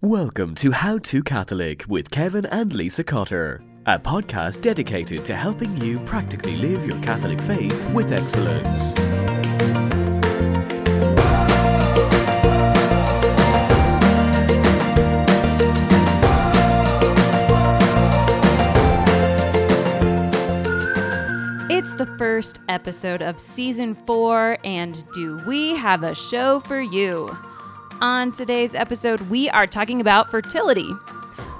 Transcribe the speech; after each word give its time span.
Welcome 0.00 0.54
to 0.54 0.70
How 0.70 0.98
to 0.98 1.24
Catholic 1.24 1.84
with 1.88 2.08
Kevin 2.12 2.46
and 2.46 2.72
Lisa 2.72 3.02
Cotter, 3.02 3.60
a 3.84 3.98
podcast 3.98 4.60
dedicated 4.60 5.24
to 5.24 5.34
helping 5.34 5.76
you 5.78 5.98
practically 5.98 6.54
live 6.54 6.86
your 6.86 7.00
Catholic 7.02 7.40
faith 7.40 7.90
with 7.90 8.12
excellence. 8.12 8.94
It's 21.68 21.94
the 21.94 22.06
first 22.16 22.60
episode 22.68 23.20
of 23.20 23.40
season 23.40 23.94
four, 23.94 24.58
and 24.62 25.02
do 25.12 25.40
we 25.44 25.74
have 25.74 26.04
a 26.04 26.14
show 26.14 26.60
for 26.60 26.80
you? 26.80 27.36
On 28.00 28.30
today's 28.30 28.76
episode, 28.76 29.22
we 29.22 29.50
are 29.50 29.66
talking 29.66 30.00
about 30.00 30.30
fertility. 30.30 30.88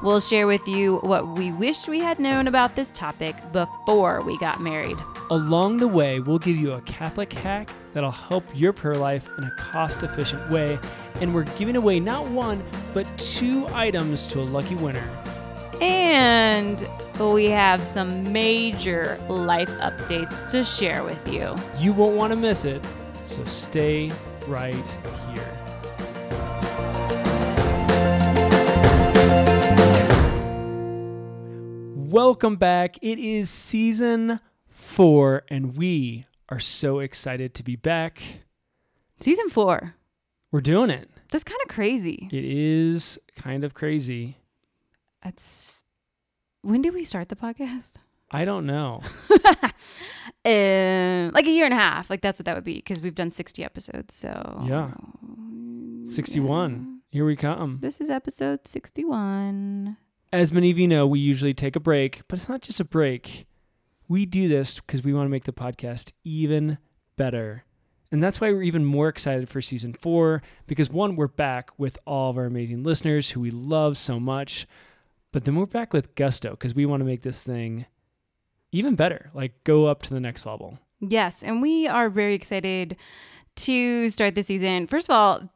We'll 0.05 0.21
share 0.21 0.47
with 0.47 0.69
you 0.69 0.99
what 0.99 1.27
we 1.37 1.51
wish 1.51 1.89
we 1.89 1.99
had 1.99 2.21
known 2.21 2.47
about 2.47 2.77
this 2.77 2.87
topic 2.89 3.35
before 3.53 4.23
we 4.23 4.39
got 4.39 4.61
married. 4.61 4.97
Along 5.33 5.79
the 5.79 5.89
way, 5.89 6.21
we'll 6.21 6.39
give 6.39 6.57
you 6.57 6.75
a 6.75 6.81
Catholic 6.83 7.33
hack 7.33 7.69
that'll 7.93 8.13
help 8.13 8.45
your 8.55 8.73
prayer 8.73 8.95
life 8.95 9.29
in 9.37 9.43
a 9.43 9.51
cost 9.59 10.05
efficient 10.05 10.49
way. 10.49 10.79
And 11.21 11.35
we're 11.35 11.43
giving 11.57 11.75
away 11.75 11.99
not 11.99 12.29
one, 12.29 12.63
but 12.95 13.05
two 13.19 13.67
items 13.73 14.25
to 14.29 14.41
a 14.41 14.45
lucky 14.45 14.77
winner. 14.77 15.11
And 15.81 16.89
we 17.19 17.47
have 17.47 17.81
some 17.81 18.33
major 18.33 19.19
life 19.29 19.71
updates 19.81 20.49
to 20.53 20.63
share 20.63 21.03
with 21.03 21.27
you. 21.27 21.57
You 21.81 21.93
won't 21.93 22.15
want 22.15 22.33
to 22.33 22.39
miss 22.39 22.65
it, 22.65 22.85
so 23.25 23.45
stay 23.45 24.13
right 24.47 24.73
here. 25.35 25.48
Welcome 32.13 32.57
back. 32.57 32.97
It 33.03 33.19
is 33.19 33.51
season 33.51 34.41
four, 34.71 35.43
and 35.49 35.77
we 35.77 36.25
are 36.49 36.59
so 36.59 37.01
excited 37.01 37.53
to 37.53 37.63
be 37.63 37.77
back. 37.77 38.23
Season 39.21 39.51
four. 39.51 39.95
We're 40.51 40.63
doing 40.63 40.89
it. 40.89 41.11
That's 41.31 41.45
kind 41.45 41.61
of 41.63 41.69
crazy. 41.69 42.31
It 42.33 42.45
is 42.47 43.19
kind 43.37 43.63
of 43.63 43.75
crazy. 43.75 44.39
That's 45.23 45.85
when 46.63 46.81
did 46.81 46.95
we 46.95 47.05
start 47.05 47.29
the 47.29 47.37
podcast? 47.37 47.97
I 48.31 48.47
don't 48.47 48.65
know. 48.65 49.03
Um, 50.45 51.33
like 51.35 51.47
a 51.47 51.51
year 51.51 51.67
and 51.67 51.75
a 51.75 51.77
half. 51.77 52.09
Like 52.09 52.23
that's 52.23 52.39
what 52.41 52.47
that 52.47 52.55
would 52.55 52.65
be 52.65 52.77
because 52.77 53.03
we've 53.03 53.15
done 53.15 53.33
60 53.33 53.63
episodes. 53.63 54.15
So 54.15 54.63
Yeah. 54.67 54.93
61. 56.05 57.01
Here 57.11 57.27
we 57.27 57.37
come. 57.37 57.79
This 57.83 58.01
is 58.01 58.09
episode 58.09 58.67
61. 58.67 59.99
As 60.33 60.53
many 60.53 60.71
of 60.71 60.79
you 60.79 60.87
know, 60.87 61.07
we 61.07 61.21
usually 61.21 61.55
take 61.55 61.77
a 61.77 61.81
break, 61.81 62.23
but 62.29 62.39
it's 62.39 62.49
not 62.49 62.61
just 62.61 62.81
a 62.81 62.85
break. 62.85 63.47
We 64.09 64.27
do 64.27 64.49
this 64.49 64.81
because 64.81 65.03
we 65.03 65.13
want 65.15 65.27
to 65.27 65.31
make 65.31 65.45
the 65.45 65.53
podcast 65.53 66.13
even 66.25 66.79
better. 67.17 67.65
And 68.11 68.23
that's 68.23 68.41
why 68.41 68.51
we're 68.51 68.63
even 68.63 68.85
more 68.85 69.09
excited 69.09 69.49
for 69.49 69.61
season 69.61 69.93
four 69.93 70.43
because 70.67 70.91
one, 70.91 71.17
we're 71.17 71.29
back 71.29 71.71
with 71.79 71.99
all 72.07 72.31
of 72.31 72.39
our 72.39 72.47
amazing 72.47 72.83
listeners 72.83 73.31
who 73.31 73.41
we 73.41 73.51
love 73.51 73.99
so 73.99 74.19
much. 74.19 74.67
But 75.33 75.45
then 75.45 75.57
we're 75.57 75.67
back 75.67 75.93
with 75.93 76.15
gusto 76.15 76.51
because 76.51 76.75
we 76.75 76.87
want 76.87 77.01
to 77.01 77.05
make 77.05 77.23
this 77.23 77.43
thing 77.43 77.87
even 78.73 78.95
better, 78.95 79.31
like 79.35 79.63
go 79.65 79.87
up 79.87 80.03
to 80.03 80.15
the 80.15 80.21
next 80.21 80.47
level. 80.47 80.79
Yes, 81.01 81.43
and 81.43 81.63
we 81.63 81.87
are 81.87 82.11
very 82.11 82.35
excited 82.35 82.97
to 83.57 84.11
start 84.11 84.35
the 84.35 84.43
season. 84.43 84.87
First 84.87 85.09
of 85.09 85.15
all, 85.15 85.51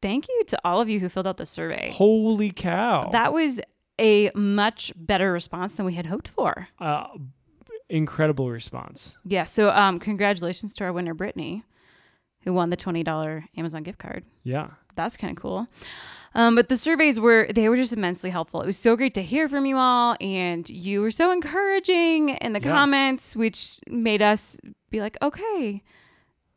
thank 0.00 0.28
you 0.28 0.44
to 0.46 0.58
all 0.64 0.80
of 0.80 0.88
you 0.88 1.00
who 1.00 1.08
filled 1.08 1.26
out 1.26 1.36
the 1.36 1.46
survey. 1.46 1.90
Holy 1.92 2.50
cow. 2.50 3.10
That 3.10 3.32
was 3.32 3.60
a 4.00 4.30
much 4.34 4.92
better 4.96 5.32
response 5.32 5.74
than 5.74 5.86
we 5.86 5.94
had 5.94 6.06
hoped 6.06 6.28
for. 6.28 6.68
uh, 6.80 7.06
incredible 7.88 8.50
response. 8.50 9.16
Yeah, 9.24 9.44
so 9.44 9.70
um, 9.70 9.98
congratulations 10.00 10.74
to 10.74 10.84
our 10.84 10.92
winner, 10.92 11.14
Brittany, 11.14 11.62
who 12.42 12.52
won 12.52 12.70
the 12.70 12.76
$20 12.76 13.44
Amazon 13.56 13.82
gift 13.84 13.98
card. 13.98 14.24
Yeah. 14.42 14.70
that's 14.96 15.16
kind 15.16 15.36
of 15.36 15.40
cool. 15.40 15.68
Um, 16.34 16.54
but 16.54 16.68
the 16.68 16.76
surveys 16.76 17.18
were 17.20 17.46
they 17.54 17.68
were 17.68 17.76
just 17.76 17.92
immensely 17.94 18.28
helpful. 18.30 18.60
It 18.60 18.66
was 18.66 18.76
so 18.76 18.94
great 18.96 19.14
to 19.14 19.22
hear 19.22 19.48
from 19.48 19.64
you 19.66 19.76
all, 19.78 20.16
and 20.20 20.68
you 20.68 21.00
were 21.00 21.10
so 21.10 21.30
encouraging 21.30 22.30
in 22.30 22.52
the 22.52 22.60
Yeah. 22.60 22.70
comments, 22.72 23.34
which 23.36 23.78
made 23.88 24.20
us 24.20 24.58
be 24.90 25.00
like, 25.00 25.16
okay, 25.22 25.82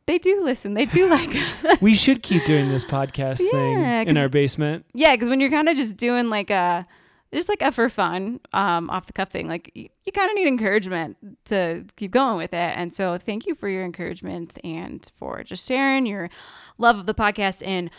they 0.06 0.18
do 0.18 0.42
listen, 0.44 0.74
they 0.74 0.84
do 0.84 1.08
like 1.16 1.30
us. 1.64 1.80
We 1.80 1.94
should 1.94 2.22
keep 2.22 2.44
doing 2.44 2.68
this 2.68 2.84
podcast 2.84 3.38
Yeah, 3.40 3.50
thing 3.52 4.08
in 4.08 4.16
our 4.18 4.28
basement. 4.28 4.84
yeah, 4.94 5.12
because 5.14 5.28
when 5.30 5.40
you're 5.40 5.50
kind 5.50 5.68
of 5.68 5.76
just 5.76 5.96
doing 5.96 6.28
like 6.28 6.50
a 6.50 6.86
just 7.32 7.48
like 7.48 7.62
a 7.62 7.70
for 7.70 7.88
fun, 7.88 8.40
um, 8.52 8.90
off 8.90 9.06
the 9.06 9.12
cuff 9.12 9.30
thing, 9.30 9.46
like 9.46 9.70
you, 9.74 9.88
you 10.04 10.12
kind 10.12 10.30
of 10.30 10.34
need 10.34 10.48
encouragement 10.48 11.16
to 11.46 11.84
keep 11.96 12.10
going 12.10 12.36
with 12.36 12.52
it. 12.52 12.76
And 12.76 12.94
so, 12.94 13.18
thank 13.18 13.46
you 13.46 13.54
for 13.54 13.68
your 13.68 13.84
encouragement 13.84 14.58
and 14.64 15.10
for 15.16 15.42
just 15.44 15.66
sharing 15.66 16.06
your 16.06 16.28
love 16.78 16.98
of 16.98 17.06
the 17.06 17.14
podcast 17.14 17.66
and 17.66 17.90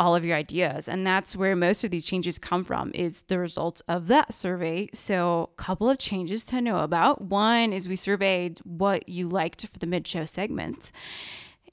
all 0.00 0.16
of 0.16 0.24
your 0.24 0.34
ideas. 0.36 0.88
And 0.88 1.06
that's 1.06 1.36
where 1.36 1.54
most 1.54 1.84
of 1.84 1.90
these 1.90 2.06
changes 2.06 2.38
come 2.38 2.64
from 2.64 2.90
is 2.94 3.22
the 3.22 3.38
results 3.38 3.82
of 3.86 4.08
that 4.08 4.32
survey. 4.32 4.88
So, 4.94 5.50
a 5.52 5.62
couple 5.62 5.88
of 5.90 5.98
changes 5.98 6.42
to 6.44 6.60
know 6.60 6.78
about. 6.78 7.20
One 7.20 7.72
is 7.72 7.88
we 7.88 7.96
surveyed 7.96 8.58
what 8.64 9.08
you 9.08 9.28
liked 9.28 9.66
for 9.66 9.78
the 9.78 9.86
mid 9.86 10.06
show 10.08 10.24
segment. 10.24 10.90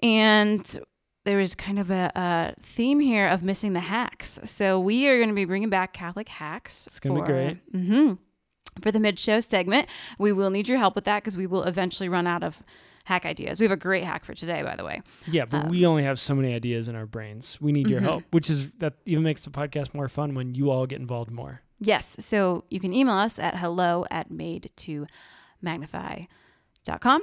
And 0.03 0.79
there 1.27 1.37
was 1.37 1.55
kind 1.55 1.77
of 1.77 1.91
a, 1.91 2.09
a 2.15 2.53
theme 2.61 3.01
here 3.01 3.27
of 3.27 3.43
missing 3.43 3.73
the 3.73 3.81
hacks. 3.81 4.39
So 4.45 4.79
we 4.79 5.07
are 5.09 5.17
going 5.17 5.27
to 5.29 5.35
be 5.35 5.43
bringing 5.45 5.69
back 5.69 5.91
Catholic 5.91 6.29
hacks. 6.29 6.87
It's 6.87 6.99
gonna 7.01 7.21
be 7.21 7.25
great. 7.25 7.57
hmm 7.71 8.13
for 8.81 8.91
the 8.91 8.99
mid 8.99 9.17
show 9.19 9.39
segment. 9.41 9.87
We 10.19 10.31
will 10.31 10.49
need 10.51 10.67
your 10.69 10.77
help 10.77 10.95
with 10.95 11.03
that 11.05 11.21
because 11.23 11.35
we 11.35 11.47
will 11.47 11.63
eventually 11.63 12.07
run 12.09 12.27
out 12.27 12.43
of 12.43 12.61
hack 13.05 13.25
ideas. 13.25 13.59
We 13.59 13.65
have 13.65 13.71
a 13.71 13.75
great 13.77 14.03
hack 14.03 14.23
for 14.23 14.33
today, 14.35 14.61
by 14.63 14.75
the 14.75 14.83
way. 14.85 15.01
Yeah, 15.27 15.45
but 15.45 15.65
Um, 15.65 15.69
we 15.69 15.85
only 15.85 16.03
have 16.03 16.19
so 16.19 16.33
many 16.35 16.53
ideas 16.53 16.87
in 16.87 16.95
our 16.95 17.05
brains. 17.07 17.57
We 17.59 17.71
need 17.71 17.89
your 17.89 17.99
Mhm. 18.01 18.03
help, 18.03 18.23
which 18.31 18.49
is 18.49 18.69
that 18.79 18.93
even 19.05 19.23
makes 19.23 19.43
the 19.43 19.49
podcast 19.51 19.93
more 19.93 20.07
fun 20.07 20.33
when 20.35 20.55
you 20.55 20.69
all 20.71 20.85
get 20.85 20.99
involved 20.99 21.31
more. 21.31 21.61
Yes. 21.79 22.15
So 22.19 22.63
you 22.69 22.79
can 22.79 22.93
email 22.93 23.15
us 23.15 23.37
at 23.39 23.57
hello 23.57 24.05
at 24.11 24.29
made 24.31 24.69
to 24.77 25.07
magnify.com. 25.61 27.21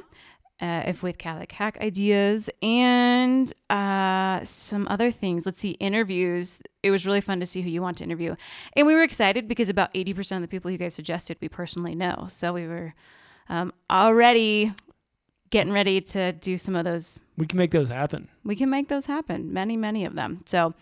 Uh, 0.61 0.85
if 0.87 1.03
with 1.03 1.19
Catholic 1.19 1.51
hack 1.51 1.77
ideas 1.81 2.49
and 2.63 3.53
uh, 3.71 4.43
some 4.45 4.87
other 4.89 5.11
things. 5.11 5.45
Let's 5.45 5.59
see, 5.59 5.73
interviews. 5.73 6.61
It 6.83 6.93
was 6.93 7.05
really 7.05 7.21
fun 7.21 7.41
to 7.41 7.47
see 7.47 7.61
who 7.61 7.69
you 7.69 7.83
want 7.83 7.97
to 7.99 8.05
interview. 8.05 8.37
And 8.77 8.87
we 8.87 8.95
were 8.95 9.03
excited 9.03 9.49
because 9.49 9.69
about 9.69 9.93
80% 9.95 10.37
of 10.37 10.43
the 10.43 10.49
people 10.49 10.71
you 10.71 10.79
guys 10.79 10.95
suggested 10.95 11.39
we 11.41 11.49
personally 11.49 11.97
know. 11.97 12.27
So 12.29 12.53
we 12.53 12.69
were 12.69 12.95
um, 13.49 13.73
already 13.91 14.73
getting 15.51 15.73
ready 15.73 16.01
to 16.01 16.33
do 16.33 16.57
some 16.57 16.75
of 16.75 16.85
those 16.85 17.21
We 17.37 17.47
can 17.47 17.59
make 17.59 17.71
those 17.71 17.89
happen. 17.89 18.29
we 18.45 18.57
can 18.57 18.71
make 18.71 18.89
those 18.89 19.07
happen. 19.07 19.53
Many, 19.53 19.77
many 19.77 20.05
of 20.05 20.15
them. 20.15 20.41
So 20.47 20.75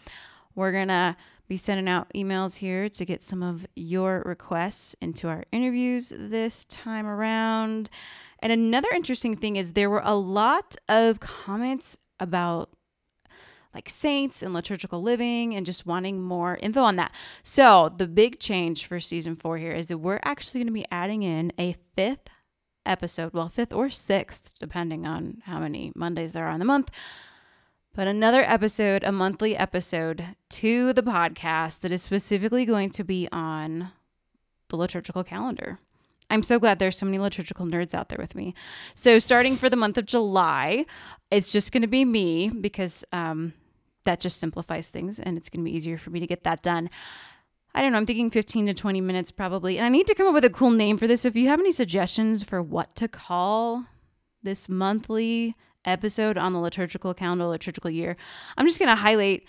we're 0.55 0.73
gonna 0.73 1.17
be 1.49 1.57
sending 1.57 1.89
out 1.89 2.11
emails 2.15 2.57
here 2.57 2.89
to 2.89 3.05
get 3.05 3.23
some 3.23 3.43
of 3.43 3.67
your 3.75 4.23
requests 4.25 4.97
into 5.01 5.29
our 5.29 5.45
interviews 5.53 6.13
this 6.17 6.65
time 6.67 7.07
around. 7.07 7.91
And 8.43 8.53
another 8.53 8.89
interesting 8.95 9.37
thing 9.37 9.57
is 9.57 9.73
there 9.73 9.89
were 9.89 10.03
a 10.05 10.17
lot 10.17 10.77
of 10.89 11.21
comments 11.21 11.97
about 12.19 12.71
like 13.75 13.89
saints 13.89 14.43
and 14.43 14.53
liturgical 14.53 15.01
living 15.01 15.55
and 15.55 15.65
just 15.65 15.87
wanting 15.87 16.21
more 16.21 16.57
info 16.57 16.83
on 16.83 16.97
that. 16.97 17.13
So 17.43 17.95
the 17.97 18.07
big 18.07 18.39
change 18.39 18.85
for 18.85 19.01
season 19.01 19.37
four 19.37 19.57
here 19.57 19.73
is 19.73 19.87
that 19.87 19.99
we're 19.99 20.21
actually 20.25 20.61
going 20.61 20.67
to 20.67 20.73
be 20.73 20.87
adding 20.91 21.23
in 21.23 21.53
a 21.59 21.77
fifth 21.97 22.29
episode, 22.85 23.33
well, 23.33 23.49
fifth 23.49 23.73
or 23.73 23.89
sixth, 23.89 24.53
depending 24.61 25.07
on 25.07 25.41
how 25.47 25.61
many 25.61 25.93
Mondays 25.95 26.33
there 26.33 26.47
are 26.47 26.53
in 26.53 26.59
the 26.59 26.65
month. 26.65 26.91
But 27.95 28.09
another 28.09 28.43
episode, 28.43 29.05
a 29.05 29.13
monthly 29.13 29.57
episode 29.57 30.25
to 30.51 30.93
the 30.93 31.03
podcast 31.03 31.81
that 31.81 31.93
is 31.93 32.03
specifically 32.03 32.65
going 32.65 32.91
to 32.91 33.05
be 33.05 33.29
on 33.31 33.93
the 34.69 34.77
liturgical 34.77 35.23
calendar. 35.23 35.79
I'm 36.33 36.43
so 36.43 36.59
glad 36.59 36.79
there's 36.79 36.97
so 36.97 37.05
many 37.05 37.19
liturgical 37.19 37.67
nerds 37.67 37.93
out 37.93 38.09
there 38.09 38.19
with 38.19 38.35
me. 38.35 38.55
So, 38.95 39.19
starting 39.19 39.55
for 39.55 39.69
the 39.69 39.77
month 39.77 39.99
of 39.99 40.07
July, 40.07 40.87
it's 41.31 41.53
just 41.53 41.73
going 41.73 41.83
to 41.83 41.89
be 41.89 42.07
me 42.07 42.49
because 42.49 43.05
um, 43.13 43.53
that 44.05 44.19
just 44.19 44.41
simplifies 44.41 44.89
things 44.89 45.21
and 45.21 45.37
it's 45.37 45.51
going 45.51 45.63
to 45.63 45.71
be 45.71 45.77
easier 45.77 45.99
for 45.99 46.09
me 46.09 46.21
to 46.21 46.27
get 46.27 46.43
that 46.45 46.63
done. 46.63 46.89
I 47.75 47.83
don't 47.83 47.93
know, 47.93 47.99
I'm 47.99 48.07
thinking 48.07 48.31
15 48.31 48.67
to 48.67 48.75
20 48.75 49.01
minutes 49.03 49.31
probably. 49.31 49.77
And 49.77 49.85
I 49.85 49.91
need 49.91 50.07
to 50.07 50.15
come 50.15 50.27
up 50.27 50.35
with 50.35 50.45
a 50.45 50.51
cool 50.51 50.71
name 50.71 50.97
for 50.97 51.07
this. 51.07 51.21
So 51.23 51.29
if 51.29 51.37
you 51.37 51.49
have 51.49 51.61
any 51.61 51.73
suggestions 51.73 52.43
for 52.43 52.63
what 52.63 52.97
to 52.97 53.09
call 53.09 53.85
this 54.43 54.71
monthly 54.71 55.55
episode 55.85 56.39
on 56.39 56.55
the 56.55 56.61
liturgical 56.61 57.13
calendar, 57.13 57.45
liturgical 57.45 57.91
year, 57.91 58.17
I'm 58.57 58.67
just 58.67 58.79
going 58.79 58.89
to 58.89 58.97
highlight 58.97 59.45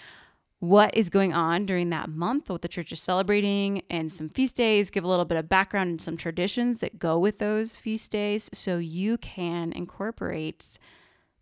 what 0.64 0.96
is 0.96 1.10
going 1.10 1.34
on 1.34 1.66
during 1.66 1.90
that 1.90 2.08
month, 2.08 2.50
what 2.50 2.62
the 2.62 2.70
church 2.70 2.94
is 2.94 3.02
celebrating, 3.02 3.82
and 3.90 4.10
some 4.10 4.30
feast 4.30 4.56
days, 4.56 4.90
give 4.90 5.04
a 5.04 5.08
little 5.08 5.26
bit 5.26 5.38
of 5.38 5.50
background 5.50 5.90
and 5.90 6.02
some 6.02 6.16
traditions 6.16 6.80
that 6.80 6.98
go 6.98 7.20
with 7.20 7.40
those 7.40 7.76
feast 7.76 8.10
days 8.12 8.50
so 8.54 8.78
you 8.78 9.18
can 9.18 9.74
incorporate 9.74 10.80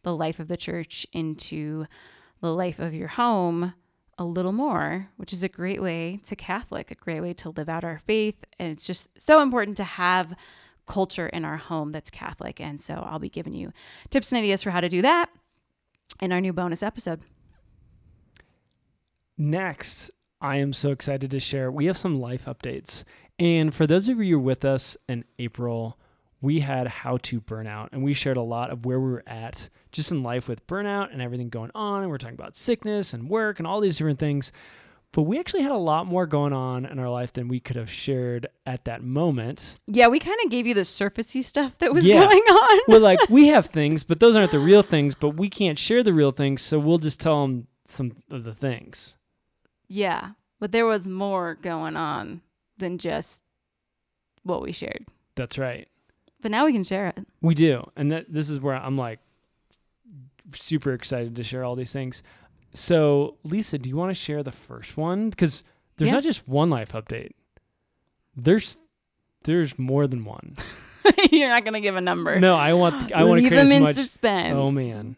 the 0.01 0.15
life 0.15 0.39
of 0.39 0.47
the 0.47 0.57
church 0.57 1.06
into 1.13 1.85
the 2.41 2.51
life 2.51 2.79
of 2.79 2.95
your 2.95 3.09
home 3.09 3.75
a 4.18 4.25
little 4.25 4.53
more, 4.53 5.09
which 5.18 5.33
is 5.33 5.44
a 5.44 5.47
great 5.47 5.83
way 5.83 6.19
to 6.25 6.35
Catholic, 6.35 6.89
a 6.89 6.95
great 6.95 7.21
way 7.21 7.31
to 7.33 7.51
live 7.51 7.69
out 7.69 7.83
our 7.83 8.00
faith. 8.00 8.44
And 8.57 8.71
it's 8.71 8.88
just 8.88 9.21
so 9.21 9.44
important 9.44 9.77
to 9.77 9.83
have 9.83 10.33
culture 10.88 11.27
in 11.27 11.45
our 11.45 11.57
home 11.57 11.91
that's 11.91 12.09
Catholic. 12.09 12.59
And 12.59 12.81
so 12.81 12.95
I'll 13.07 13.19
be 13.19 13.29
giving 13.29 13.53
you 13.53 13.71
tips 14.09 14.31
and 14.31 14.39
ideas 14.39 14.63
for 14.63 14.71
how 14.71 14.81
to 14.81 14.89
do 14.89 15.03
that 15.03 15.29
in 16.19 16.31
our 16.31 16.41
new 16.41 16.53
bonus 16.53 16.81
episode. 16.81 17.21
Next, 19.41 20.11
I 20.39 20.57
am 20.57 20.71
so 20.71 20.91
excited 20.91 21.31
to 21.31 21.39
share. 21.39 21.71
We 21.71 21.88
have 21.88 21.97
some 21.97 22.19
life 22.21 22.45
updates. 22.45 23.03
And 23.39 23.73
for 23.73 23.88
those 23.88 24.07
of 24.07 24.19
you 24.19 24.35
who 24.35 24.39
are 24.39 24.43
with 24.43 24.63
us 24.63 24.95
in 25.09 25.25
April, 25.39 25.97
we 26.41 26.59
had 26.59 26.85
how 26.85 27.17
to 27.17 27.41
burnout 27.41 27.89
and 27.91 28.03
we 28.03 28.13
shared 28.13 28.38
a 28.38 28.43
lot 28.43 28.69
of 28.69 28.85
where 28.85 28.99
we 28.99 29.09
were 29.09 29.23
at 29.25 29.69
just 29.91 30.11
in 30.11 30.21
life 30.21 30.47
with 30.47 30.67
burnout 30.67 31.11
and 31.11 31.23
everything 31.23 31.49
going 31.49 31.71
on. 31.73 32.03
And 32.03 32.11
we're 32.11 32.19
talking 32.19 32.35
about 32.35 32.55
sickness 32.55 33.15
and 33.15 33.31
work 33.31 33.57
and 33.57 33.65
all 33.65 33.79
these 33.81 33.97
different 33.97 34.19
things. 34.19 34.51
But 35.11 35.23
we 35.23 35.39
actually 35.39 35.63
had 35.63 35.71
a 35.71 35.75
lot 35.75 36.05
more 36.05 36.27
going 36.27 36.53
on 36.53 36.85
in 36.85 36.99
our 36.99 37.09
life 37.09 37.33
than 37.33 37.47
we 37.47 37.59
could 37.59 37.77
have 37.77 37.89
shared 37.89 38.45
at 38.67 38.85
that 38.85 39.01
moment. 39.03 39.73
Yeah, 39.88 40.07
we 40.07 40.19
kind 40.19 40.38
of 40.45 40.51
gave 40.51 40.67
you 40.67 40.75
the 40.75 40.81
surfacey 40.81 41.43
stuff 41.43 41.79
that 41.79 41.91
was 41.95 42.05
Yeah. 42.05 42.23
going 42.23 42.43
on. 42.43 42.79
We're 42.88 42.99
like, 42.99 43.19
we 43.29 43.47
have 43.47 43.65
things, 43.65 44.03
but 44.03 44.19
those 44.19 44.35
aren't 44.35 44.51
the 44.51 44.59
real 44.59 44.83
things, 44.83 45.15
but 45.15 45.29
we 45.31 45.49
can't 45.49 45.79
share 45.79 46.03
the 46.03 46.13
real 46.13 46.31
things. 46.31 46.61
So 46.61 46.77
we'll 46.77 46.99
just 46.99 47.19
tell 47.19 47.41
them 47.41 47.65
some 47.88 48.11
of 48.29 48.43
the 48.43 48.53
things. 48.53 49.17
Yeah, 49.91 50.31
but 50.59 50.71
there 50.71 50.85
was 50.85 51.05
more 51.07 51.55
going 51.61 51.95
on 51.97 52.41
than 52.77 52.97
just 52.97 53.43
what 54.43 54.61
we 54.61 54.71
shared. 54.71 55.05
That's 55.35 55.57
right. 55.57 55.88
But 56.41 56.51
now 56.51 56.65
we 56.65 56.71
can 56.73 56.83
share 56.83 57.07
it. 57.09 57.19
We 57.41 57.53
do. 57.53 57.89
And 57.95 58.11
that 58.11 58.31
this 58.31 58.49
is 58.49 58.59
where 58.59 58.75
I'm 58.75 58.97
like 58.97 59.19
super 60.53 60.93
excited 60.93 61.35
to 61.35 61.43
share 61.43 61.63
all 61.63 61.75
these 61.75 61.91
things. 61.93 62.23
So, 62.73 63.35
Lisa, 63.43 63.77
do 63.77 63.89
you 63.89 63.95
want 63.97 64.09
to 64.11 64.15
share 64.15 64.43
the 64.43 64.51
first 64.51 64.97
one? 64.97 65.29
Because 65.29 65.63
there's 65.97 66.07
Yeah. 66.07 66.13
not 66.15 66.23
just 66.23 66.47
one 66.47 66.69
life 66.69 66.93
update. 66.93 67.31
There's 68.35 68.77
there's 69.43 69.77
more 69.77 70.07
than 70.07 70.23
one. 70.25 70.55
You're 71.31 71.49
not 71.49 71.63
going 71.63 71.73
to 71.73 71.81
give 71.81 71.95
a 71.95 72.01
number. 72.01 72.39
No, 72.39 72.55
I 72.55 72.73
want 72.73 73.09
the, 73.09 73.15
I 73.17 73.23
want 73.23 73.41
to 73.41 73.47
create 73.47 73.59
as 73.59 73.69
them 73.69 73.77
in 73.77 73.83
much. 73.83 73.95
suspense. 73.95 74.55
Oh 74.55 74.71
man. 74.71 75.15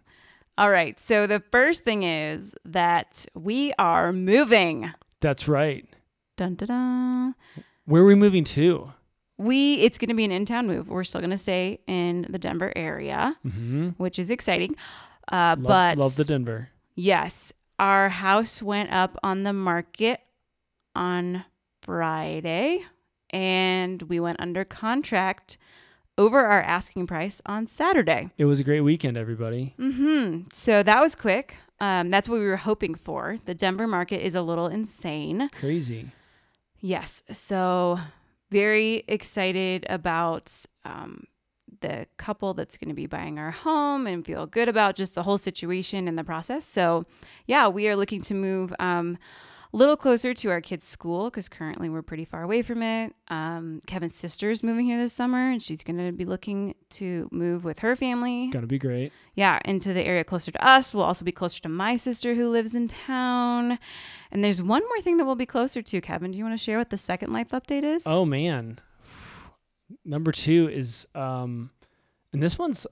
All 0.57 0.69
right. 0.69 0.99
So 0.99 1.25
the 1.27 1.41
first 1.51 1.83
thing 1.83 2.03
is 2.03 2.55
that 2.65 3.25
we 3.33 3.73
are 3.79 4.13
moving. 4.13 4.91
That's 5.19 5.47
right. 5.47 5.87
Dun 6.37 6.55
dun 6.55 6.67
dun. 6.67 7.35
Where 7.85 8.01
are 8.01 8.05
we 8.05 8.15
moving 8.15 8.43
to? 8.45 8.93
We 9.37 9.75
it's 9.75 9.97
going 9.97 10.09
to 10.09 10.15
be 10.15 10.25
an 10.25 10.31
in-town 10.31 10.67
move. 10.67 10.87
We're 10.89 11.03
still 11.03 11.21
going 11.21 11.31
to 11.31 11.37
stay 11.37 11.79
in 11.87 12.27
the 12.29 12.37
Denver 12.37 12.71
area, 12.75 13.35
Mm-hmm. 13.45 13.89
which 13.97 14.19
is 14.19 14.29
exciting. 14.31 14.75
Uh, 15.31 15.55
Love, 15.57 15.63
but 15.63 15.97
love 15.97 16.15
the 16.15 16.23
Denver. 16.23 16.69
yes, 16.95 17.51
our 17.79 18.09
house 18.09 18.61
went 18.61 18.91
up 18.91 19.17
on 19.23 19.43
the 19.43 19.53
market 19.53 20.19
on 20.95 21.45
Friday, 21.81 22.83
and 23.31 24.01
we 24.03 24.19
went 24.19 24.39
under 24.39 24.63
contract 24.65 25.57
over 26.17 26.45
our 26.45 26.61
asking 26.61 27.07
price 27.07 27.41
on 27.45 27.67
Saturday. 27.67 28.29
It 28.37 28.45
was 28.45 28.59
a 28.59 28.63
great 28.63 28.81
weekend, 28.81 29.17
everybody. 29.17 29.73
Mm-hmm. 29.79 30.47
So 30.53 30.83
that 30.83 31.01
was 31.01 31.15
quick. 31.15 31.57
Um, 31.79 32.09
that's 32.09 32.29
what 32.29 32.39
we 32.39 32.45
were 32.45 32.57
hoping 32.57 32.95
for. 32.95 33.37
The 33.45 33.55
Denver 33.55 33.87
market 33.87 34.25
is 34.25 34.35
a 34.35 34.41
little 34.41 34.67
insane. 34.67 35.49
Crazy. 35.53 36.11
Yes. 36.79 37.23
So 37.31 37.99
very 38.51 39.03
excited 39.07 39.85
about 39.89 40.53
um, 40.85 41.25
the 41.81 42.07
couple 42.17 42.53
that's 42.53 42.77
going 42.77 42.89
to 42.89 42.95
be 42.95 43.07
buying 43.07 43.39
our 43.39 43.51
home 43.51 44.07
and 44.07 44.25
feel 44.25 44.45
good 44.45 44.69
about 44.69 44.95
just 44.95 45.15
the 45.15 45.23
whole 45.23 45.37
situation 45.37 46.07
and 46.07 46.17
the 46.17 46.23
process. 46.23 46.65
So 46.65 47.05
yeah, 47.47 47.67
we 47.67 47.87
are 47.89 47.95
looking 47.95 48.21
to 48.21 48.33
move 48.33 48.73
um, 48.79 49.17
little 49.73 49.97
closer 49.97 50.33
to 50.35 50.49
our 50.51 50.61
kids' 50.61 50.85
school 50.87 51.25
because 51.31 51.49
currently 51.49 51.89
we're 51.89 52.01
pretty 52.03 52.25
far 52.25 52.43
away 52.43 52.61
from 52.61 52.81
it. 52.83 53.13
Um, 53.27 53.81
Kevin's 53.87 54.15
sister's 54.15 54.61
moving 54.63 54.85
here 54.85 54.99
this 54.99 55.13
summer 55.13 55.49
and 55.49 55.61
she's 55.61 55.83
going 55.83 55.97
to 55.97 56.11
be 56.11 56.25
looking 56.25 56.75
to 56.91 57.27
move 57.31 57.63
with 57.63 57.79
her 57.79 57.95
family 57.95 58.47
Gonna 58.47 58.67
be 58.67 58.77
great. 58.77 59.11
yeah, 59.33 59.59
into 59.65 59.91
the 59.93 60.03
area 60.03 60.23
closer 60.23 60.51
to 60.51 60.63
us. 60.65 60.93
We'll 60.93 61.03
also 61.03 61.25
be 61.25 61.31
closer 61.31 61.59
to 61.63 61.69
my 61.69 61.95
sister 61.97 62.35
who 62.35 62.49
lives 62.49 62.75
in 62.75 62.87
town. 62.87 63.79
And 64.31 64.43
there's 64.43 64.61
one 64.61 64.83
more 64.83 65.01
thing 65.01 65.17
that 65.17 65.25
we'll 65.25 65.35
be 65.35 65.45
closer 65.47 65.81
to, 65.81 66.01
Kevin. 66.01 66.31
Do 66.31 66.37
you 66.37 66.43
want 66.45 66.57
to 66.57 66.63
share 66.63 66.77
what 66.77 66.91
the 66.91 66.97
second 66.97 67.33
life 67.33 67.49
update 67.49 67.83
is? 67.83 68.03
Oh 68.05 68.25
man. 68.25 68.79
Number 70.05 70.31
two 70.31 70.69
is 70.69 71.07
um 71.15 71.71
and 72.31 72.41
this 72.41 72.57
one's 72.59 72.85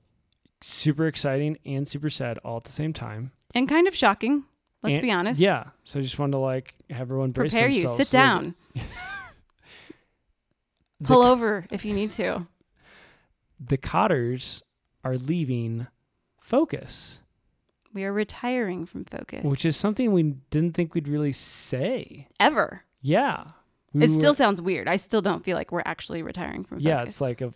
super 0.63 1.07
exciting 1.07 1.57
and 1.65 1.87
super 1.87 2.09
sad 2.09 2.37
all 2.39 2.57
at 2.57 2.63
the 2.65 2.71
same 2.71 2.93
time. 2.93 3.31
And 3.53 3.67
kind 3.69 3.87
of 3.87 3.95
shocking. 3.95 4.45
Let's 4.83 4.95
And- 4.95 5.01
be 5.01 5.11
honest. 5.11 5.39
Yeah. 5.39 5.65
So 5.83 5.99
I 5.99 6.01
just 6.01 6.17
wanted 6.19 6.31
to 6.33 6.37
like 6.39 6.73
have 6.89 7.01
everyone 7.01 7.31
brace 7.31 7.51
Prepare 7.51 7.69
you. 7.69 7.87
Sit 7.87 8.07
so 8.07 8.17
down. 8.17 8.55
Pull 11.03 11.23
over 11.23 11.65
if 11.71 11.83
you 11.83 11.93
need 11.93 12.11
to. 12.11 12.45
the 13.59 13.77
Cotters 13.77 14.61
are 15.03 15.17
leaving 15.17 15.87
Focus, 16.39 17.19
We 17.93 18.03
are 18.03 18.13
retiring 18.13 18.85
from 18.85 19.05
Focus. 19.05 19.49
which 19.49 19.65
is 19.65 19.75
something 19.77 20.11
we 20.11 20.23
didn't 20.51 20.73
think 20.73 20.93
we'd 20.93 21.07
really 21.07 21.31
say. 21.31 22.27
ever. 22.39 22.83
Yeah. 23.01 23.45
We 23.93 24.03
it 24.03 24.09
were- 24.09 24.15
still 24.15 24.33
sounds 24.33 24.61
weird. 24.61 24.87
I 24.87 24.95
still 24.97 25.21
don't 25.21 25.43
feel 25.43 25.55
like 25.57 25.71
we're 25.71 25.83
actually 25.85 26.21
retiring 26.23 26.63
from 26.63 26.79
Yeah, 26.79 27.01
it's 27.03 27.21
like 27.21 27.41
a 27.41 27.47
f- 27.47 27.53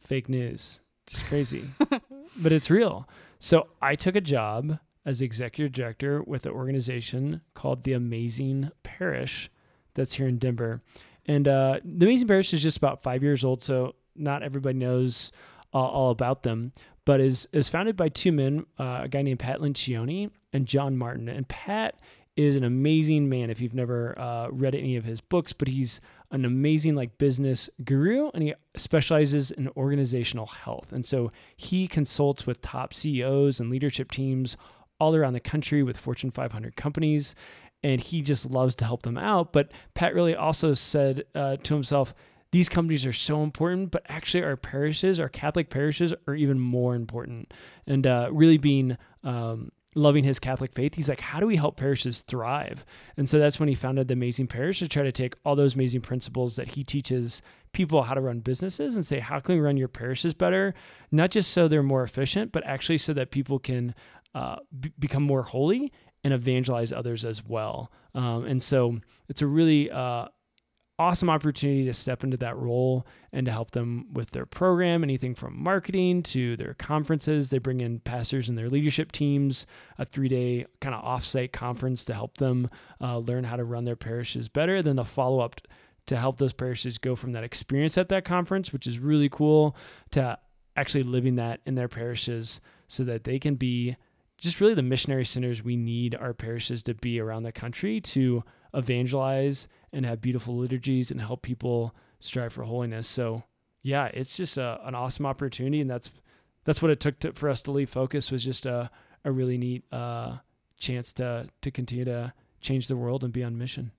fake 0.00 0.28
news. 0.28 0.80
Just 1.06 1.24
crazy. 1.26 1.70
but 2.36 2.52
it's 2.52 2.68
real. 2.70 3.08
So 3.38 3.68
I 3.80 3.94
took 3.96 4.16
a 4.16 4.20
job 4.20 4.78
as 5.04 5.20
executive 5.20 5.72
director 5.72 6.22
with 6.22 6.46
an 6.46 6.52
organization 6.52 7.40
called 7.54 7.84
the 7.84 7.92
Amazing 7.92 8.70
Parish 8.82 9.50
that's 9.94 10.14
here 10.14 10.26
in 10.26 10.38
Denver. 10.38 10.80
And 11.26 11.46
uh, 11.46 11.80
the 11.84 12.06
Amazing 12.06 12.28
Parish 12.28 12.52
is 12.52 12.62
just 12.62 12.76
about 12.76 13.02
five 13.02 13.22
years 13.22 13.44
old, 13.44 13.62
so 13.62 13.94
not 14.16 14.42
everybody 14.42 14.78
knows 14.78 15.32
all, 15.72 15.88
all 15.88 16.10
about 16.10 16.42
them. 16.42 16.72
But 17.04 17.20
is 17.20 17.48
is 17.52 17.68
founded 17.68 17.96
by 17.96 18.10
two 18.10 18.30
men, 18.30 18.64
uh, 18.78 19.00
a 19.02 19.08
guy 19.08 19.22
named 19.22 19.40
Pat 19.40 19.58
Lencioni 19.58 20.30
and 20.52 20.66
John 20.66 20.96
Martin. 20.96 21.28
And 21.28 21.48
Pat 21.48 21.96
is 22.36 22.54
an 22.54 22.62
amazing 22.62 23.28
man. 23.28 23.50
If 23.50 23.60
you've 23.60 23.74
never 23.74 24.18
uh, 24.18 24.48
read 24.50 24.74
any 24.74 24.96
of 24.96 25.04
his 25.04 25.20
books, 25.20 25.52
but 25.52 25.66
he's 25.68 26.00
an 26.30 26.44
amazing 26.44 26.94
like 26.94 27.18
business 27.18 27.68
guru, 27.84 28.30
and 28.32 28.42
he 28.42 28.54
specializes 28.76 29.50
in 29.50 29.68
organizational 29.76 30.46
health. 30.46 30.92
And 30.92 31.04
so 31.04 31.32
he 31.56 31.88
consults 31.88 32.46
with 32.46 32.62
top 32.62 32.94
CEOs 32.94 33.60
and 33.60 33.68
leadership 33.68 34.12
teams 34.12 34.56
all 35.02 35.16
around 35.16 35.32
the 35.32 35.40
country 35.40 35.82
with 35.82 35.98
Fortune 35.98 36.30
500 36.30 36.76
companies, 36.76 37.34
and 37.82 38.00
he 38.00 38.22
just 38.22 38.48
loves 38.48 38.76
to 38.76 38.84
help 38.84 39.02
them 39.02 39.18
out. 39.18 39.52
But 39.52 39.72
Pat 39.94 40.14
really 40.14 40.36
also 40.36 40.74
said 40.74 41.24
uh, 41.34 41.56
to 41.56 41.74
himself, 41.74 42.14
these 42.52 42.68
companies 42.68 43.04
are 43.04 43.12
so 43.12 43.42
important, 43.42 43.90
but 43.90 44.04
actually 44.08 44.44
our 44.44 44.56
parishes, 44.56 45.18
our 45.18 45.28
Catholic 45.28 45.70
parishes, 45.70 46.14
are 46.28 46.36
even 46.36 46.60
more 46.60 46.94
important. 46.94 47.52
And 47.84 48.06
uh, 48.06 48.28
really 48.30 48.58
being 48.58 48.96
um, 49.24 49.72
loving 49.96 50.22
his 50.22 50.38
Catholic 50.38 50.72
faith, 50.72 50.94
he's 50.94 51.08
like, 51.08 51.20
how 51.20 51.40
do 51.40 51.46
we 51.48 51.56
help 51.56 51.76
parishes 51.76 52.20
thrive? 52.20 52.84
And 53.16 53.28
so 53.28 53.40
that's 53.40 53.58
when 53.58 53.68
he 53.68 53.74
founded 53.74 54.06
the 54.06 54.14
Amazing 54.14 54.46
Parish 54.46 54.78
to 54.78 54.88
try 54.88 55.02
to 55.02 55.10
take 55.10 55.34
all 55.44 55.56
those 55.56 55.74
amazing 55.74 56.02
principles 56.02 56.54
that 56.54 56.68
he 56.68 56.84
teaches 56.84 57.42
people 57.72 58.02
how 58.02 58.14
to 58.14 58.20
run 58.20 58.40
businesses 58.40 58.94
and 58.94 59.04
say, 59.04 59.18
how 59.18 59.40
can 59.40 59.56
we 59.56 59.60
run 59.60 59.76
your 59.76 59.88
parishes 59.88 60.34
better? 60.34 60.74
Not 61.10 61.30
just 61.30 61.50
so 61.50 61.66
they're 61.66 61.82
more 61.82 62.04
efficient, 62.04 62.52
but 62.52 62.64
actually 62.66 62.98
so 62.98 63.12
that 63.14 63.30
people 63.30 63.58
can 63.58 63.94
uh, 64.34 64.56
b- 64.78 64.92
become 64.98 65.22
more 65.22 65.42
holy 65.42 65.92
and 66.24 66.32
evangelize 66.32 66.92
others 66.92 67.24
as 67.24 67.44
well. 67.44 67.90
Um, 68.14 68.44
and 68.44 68.62
so 68.62 68.98
it's 69.28 69.42
a 69.42 69.46
really 69.46 69.90
uh, 69.90 70.28
awesome 70.98 71.30
opportunity 71.30 71.84
to 71.84 71.94
step 71.94 72.22
into 72.22 72.36
that 72.36 72.56
role 72.56 73.06
and 73.32 73.46
to 73.46 73.52
help 73.52 73.72
them 73.72 74.06
with 74.12 74.30
their 74.30 74.46
program, 74.46 75.02
anything 75.02 75.34
from 75.34 75.60
marketing 75.60 76.22
to 76.22 76.56
their 76.56 76.74
conferences. 76.74 77.50
They 77.50 77.58
bring 77.58 77.80
in 77.80 77.98
pastors 78.00 78.48
and 78.48 78.56
their 78.56 78.68
leadership 78.68 79.10
teams, 79.10 79.66
a 79.98 80.04
three 80.04 80.28
day 80.28 80.66
kind 80.80 80.94
of 80.94 81.04
offsite 81.04 81.52
conference 81.52 82.04
to 82.06 82.14
help 82.14 82.38
them 82.38 82.68
uh, 83.00 83.18
learn 83.18 83.44
how 83.44 83.56
to 83.56 83.64
run 83.64 83.84
their 83.84 83.96
parishes 83.96 84.48
better. 84.48 84.82
Then 84.82 84.96
the 84.96 85.04
follow 85.04 85.40
up 85.40 85.60
to 86.06 86.16
help 86.16 86.38
those 86.38 86.52
parishes 86.52 86.98
go 86.98 87.16
from 87.16 87.32
that 87.32 87.44
experience 87.44 87.96
at 87.96 88.08
that 88.10 88.24
conference, 88.24 88.72
which 88.72 88.86
is 88.86 88.98
really 88.98 89.28
cool, 89.28 89.76
to 90.10 90.38
actually 90.76 91.02
living 91.02 91.36
that 91.36 91.60
in 91.66 91.74
their 91.74 91.88
parishes 91.88 92.60
so 92.88 93.04
that 93.04 93.24
they 93.24 93.38
can 93.38 93.54
be 93.54 93.96
just 94.42 94.60
really 94.60 94.74
the 94.74 94.82
missionary 94.82 95.24
centers 95.24 95.62
we 95.62 95.76
need 95.76 96.16
our 96.16 96.34
parishes 96.34 96.82
to 96.82 96.94
be 96.94 97.20
around 97.20 97.44
the 97.44 97.52
country 97.52 98.00
to 98.00 98.42
evangelize 98.74 99.68
and 99.92 100.04
have 100.04 100.20
beautiful 100.20 100.56
liturgies 100.56 101.12
and 101.12 101.20
help 101.20 101.42
people 101.42 101.94
strive 102.18 102.52
for 102.52 102.64
holiness. 102.64 103.06
So 103.06 103.44
yeah, 103.82 104.06
it's 104.12 104.36
just 104.36 104.58
a, 104.58 104.80
an 104.84 104.96
awesome 104.96 105.26
opportunity, 105.26 105.80
and 105.80 105.88
that's 105.88 106.10
that's 106.64 106.82
what 106.82 106.90
it 106.90 107.00
took 107.00 107.20
to, 107.20 107.32
for 107.32 107.48
us 107.48 107.62
to 107.62 107.72
leave 107.72 107.90
Focus 107.90 108.30
was 108.30 108.44
just 108.44 108.66
a 108.66 108.90
a 109.24 109.30
really 109.30 109.58
neat 109.58 109.84
uh, 109.92 110.38
chance 110.76 111.12
to 111.14 111.48
to 111.60 111.70
continue 111.70 112.04
to 112.04 112.32
change 112.60 112.88
the 112.88 112.96
world 112.96 113.22
and 113.22 113.32
be 113.32 113.44
on 113.44 113.56
mission. 113.56 113.92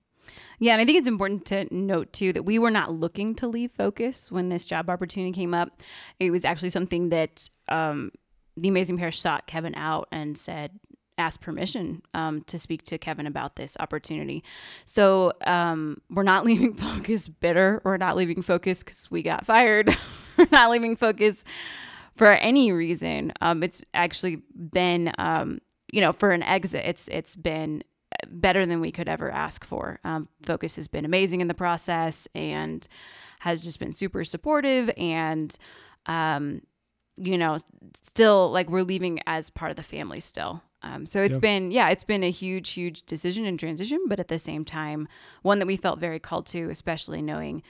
Yeah, 0.58 0.72
and 0.72 0.80
I 0.80 0.84
think 0.84 0.98
it's 0.98 1.08
important 1.08 1.46
to 1.46 1.74
note 1.74 2.12
too 2.12 2.32
that 2.34 2.44
we 2.44 2.58
were 2.58 2.70
not 2.70 2.92
looking 2.92 3.34
to 3.36 3.48
leave 3.48 3.72
focus 3.72 4.30
when 4.30 4.50
this 4.50 4.66
job 4.66 4.90
opportunity 4.90 5.32
came 5.32 5.54
up. 5.54 5.82
It 6.20 6.30
was 6.30 6.44
actually 6.44 6.70
something 6.70 7.10
that 7.10 7.48
um, 7.68 8.10
the 8.56 8.68
Amazing 8.68 8.98
Parish 8.98 9.20
sought 9.20 9.46
Kevin 9.46 9.74
out 9.74 10.08
and 10.12 10.36
said, 10.38 10.72
asked 11.18 11.40
permission 11.40 12.02
um, 12.12 12.42
to 12.42 12.58
speak 12.58 12.82
to 12.82 12.98
Kevin 12.98 13.26
about 13.26 13.56
this 13.56 13.76
opportunity. 13.80 14.42
So 14.84 15.32
um, 15.46 16.00
we're 16.10 16.22
not 16.22 16.44
leaving 16.46 16.74
Focus 16.74 17.28
bitter. 17.28 17.80
We're 17.84 17.96
not 17.96 18.16
leaving 18.16 18.42
Focus 18.42 18.82
because 18.82 19.10
we 19.10 19.22
got 19.22 19.46
fired. 19.46 19.96
we're 20.36 20.48
not 20.50 20.70
leaving 20.70 20.96
Focus 20.96 21.44
for 22.16 22.32
any 22.32 22.72
reason. 22.72 23.32
Um, 23.40 23.62
it's 23.62 23.82
actually 23.92 24.42
been, 24.54 25.12
um, 25.18 25.60
you 25.92 26.00
know, 26.00 26.12
for 26.12 26.30
an 26.30 26.42
exit. 26.42 26.84
It's 26.84 27.08
it's 27.08 27.36
been 27.36 27.82
better 28.26 28.64
than 28.64 28.80
we 28.80 28.92
could 28.92 29.08
ever 29.08 29.30
ask 29.30 29.64
for. 29.64 30.00
Um, 30.04 30.28
Focus 30.42 30.76
has 30.76 30.88
been 30.88 31.04
amazing 31.04 31.40
in 31.40 31.48
the 31.48 31.54
process 31.54 32.28
and 32.34 32.86
has 33.40 33.64
just 33.64 33.78
been 33.78 33.92
super 33.92 34.24
supportive 34.24 34.90
and 34.96 35.56
um, 36.06 36.62
you 37.16 37.38
know, 37.38 37.58
still 38.02 38.50
like 38.50 38.68
we're 38.68 38.82
leaving 38.82 39.20
as 39.26 39.50
part 39.50 39.70
of 39.70 39.76
the 39.76 39.82
family 39.82 40.20
still. 40.20 40.62
Um, 40.82 41.06
so 41.06 41.22
it's 41.22 41.38
been, 41.38 41.70
yeah, 41.70 41.88
it's 41.88 42.04
been 42.04 42.22
a 42.22 42.30
huge, 42.30 42.70
huge 42.70 43.06
decision 43.06 43.46
and 43.46 43.58
transition, 43.58 44.04
but 44.06 44.20
at 44.20 44.28
the 44.28 44.38
same 44.38 44.66
time, 44.66 45.08
one 45.42 45.58
that 45.58 45.66
we 45.66 45.76
felt 45.76 45.98
very 45.98 46.18
called 46.18 46.44
to, 46.48 46.68
especially 46.68 47.22
knowing, 47.22 47.62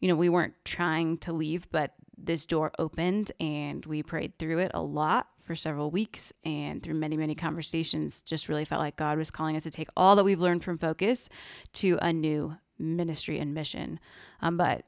you 0.00 0.08
know, 0.08 0.14
we 0.14 0.28
weren't 0.28 0.54
trying 0.64 1.16
to 1.18 1.32
leave, 1.32 1.70
but 1.70 1.94
this 2.18 2.44
door 2.44 2.70
opened 2.78 3.32
and 3.40 3.86
we 3.86 4.02
prayed 4.02 4.38
through 4.38 4.58
it 4.58 4.70
a 4.74 4.82
lot 4.82 5.28
for 5.42 5.56
several 5.56 5.90
weeks 5.90 6.34
and 6.44 6.82
through 6.82 6.94
many, 6.94 7.16
many 7.16 7.34
conversations, 7.34 8.20
just 8.20 8.48
really 8.48 8.66
felt 8.66 8.80
like 8.80 8.96
God 8.96 9.16
was 9.16 9.30
calling 9.30 9.56
us 9.56 9.62
to 9.62 9.70
take 9.70 9.88
all 9.96 10.14
that 10.16 10.24
we've 10.24 10.38
learned 10.38 10.62
from 10.62 10.76
Focus 10.76 11.30
to 11.74 11.98
a 12.02 12.12
new 12.12 12.56
ministry 12.78 13.38
and 13.38 13.54
mission. 13.54 13.98
Um, 14.42 14.58
but 14.58 14.84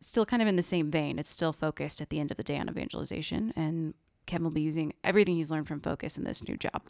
still 0.00 0.26
kind 0.26 0.42
of 0.42 0.48
in 0.48 0.56
the 0.56 0.62
same 0.62 0.90
vein. 0.90 1.18
It's 1.18 1.30
still 1.30 1.52
focused 1.52 2.00
at 2.00 2.10
the 2.10 2.20
end 2.20 2.30
of 2.30 2.36
the 2.36 2.42
day 2.42 2.58
on 2.58 2.68
evangelization, 2.68 3.52
and 3.56 3.94
Kevin 4.26 4.44
will 4.44 4.52
be 4.52 4.60
using 4.60 4.92
everything 5.04 5.36
he's 5.36 5.50
learned 5.50 5.68
from 5.68 5.80
Focus 5.80 6.18
in 6.18 6.24
this 6.24 6.46
new 6.46 6.56
job. 6.56 6.82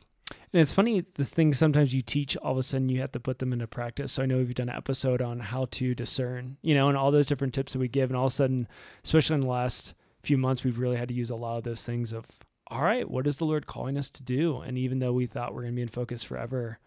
And 0.52 0.60
it's 0.60 0.72
funny 0.72 1.04
the 1.14 1.24
things 1.24 1.58
sometimes 1.58 1.94
you 1.94 2.02
teach, 2.02 2.36
all 2.36 2.52
of 2.52 2.58
a 2.58 2.62
sudden 2.62 2.88
you 2.88 3.00
have 3.00 3.12
to 3.12 3.20
put 3.20 3.38
them 3.38 3.52
into 3.52 3.66
practice. 3.66 4.12
So 4.12 4.22
I 4.22 4.26
know 4.26 4.38
we've 4.38 4.54
done 4.54 4.68
an 4.68 4.76
episode 4.76 5.22
on 5.22 5.38
how 5.38 5.66
to 5.72 5.94
discern, 5.94 6.56
you 6.62 6.74
know, 6.74 6.88
and 6.88 6.96
all 6.96 7.10
those 7.10 7.26
different 7.26 7.54
tips 7.54 7.72
that 7.72 7.78
we 7.78 7.88
give. 7.88 8.10
And 8.10 8.16
all 8.16 8.26
of 8.26 8.32
a 8.32 8.34
sudden, 8.34 8.66
especially 9.04 9.34
in 9.34 9.40
the 9.40 9.46
last 9.46 9.94
few 10.22 10.38
months, 10.38 10.64
we've 10.64 10.78
really 10.78 10.96
had 10.96 11.08
to 11.08 11.14
use 11.14 11.30
a 11.30 11.36
lot 11.36 11.58
of 11.58 11.64
those 11.64 11.84
things 11.84 12.12
of, 12.12 12.26
all 12.68 12.82
right, 12.82 13.08
what 13.08 13.26
is 13.26 13.36
the 13.36 13.44
Lord 13.44 13.66
calling 13.66 13.96
us 13.96 14.10
to 14.10 14.22
do? 14.22 14.58
And 14.58 14.76
even 14.76 14.98
though 14.98 15.12
we 15.12 15.26
thought 15.26 15.54
we're 15.54 15.62
going 15.62 15.74
to 15.74 15.76
be 15.76 15.82
in 15.82 15.88
focus 15.88 16.24
forever, 16.24 16.78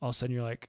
all 0.00 0.10
of 0.10 0.14
a 0.14 0.18
sudden 0.18 0.34
you're 0.34 0.44
like, 0.44 0.68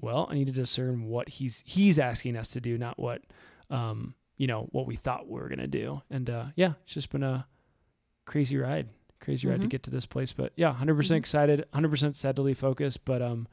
well, 0.00 0.28
I 0.30 0.34
need 0.34 0.46
to 0.46 0.52
discern 0.52 1.04
what 1.06 1.28
he's 1.28 1.62
he's 1.64 1.98
asking 1.98 2.36
us 2.36 2.50
to 2.50 2.60
do, 2.60 2.76
not 2.76 2.98
what 2.98 3.22
um, 3.70 4.14
you 4.36 4.46
know, 4.46 4.68
what 4.72 4.86
we 4.86 4.96
thought 4.96 5.28
we 5.28 5.40
were 5.40 5.48
gonna 5.48 5.66
do. 5.66 6.02
And 6.10 6.28
uh, 6.30 6.46
yeah, 6.56 6.74
it's 6.84 6.94
just 6.94 7.10
been 7.10 7.22
a 7.22 7.46
crazy 8.24 8.56
ride, 8.56 8.88
crazy 9.20 9.42
mm-hmm. 9.42 9.50
ride 9.50 9.56
to 9.56 9.60
mm-hmm. 9.62 9.68
get 9.68 9.82
to 9.84 9.90
this 9.90 10.06
place. 10.06 10.32
But 10.32 10.52
yeah, 10.56 10.72
hundred 10.72 10.92
mm-hmm. 10.92 11.00
percent 11.00 11.18
excited, 11.18 11.64
hundred 11.72 11.90
percent 11.90 12.16
steadily 12.16 12.54
focused, 12.54 13.04
but 13.04 13.22
um, 13.22 13.48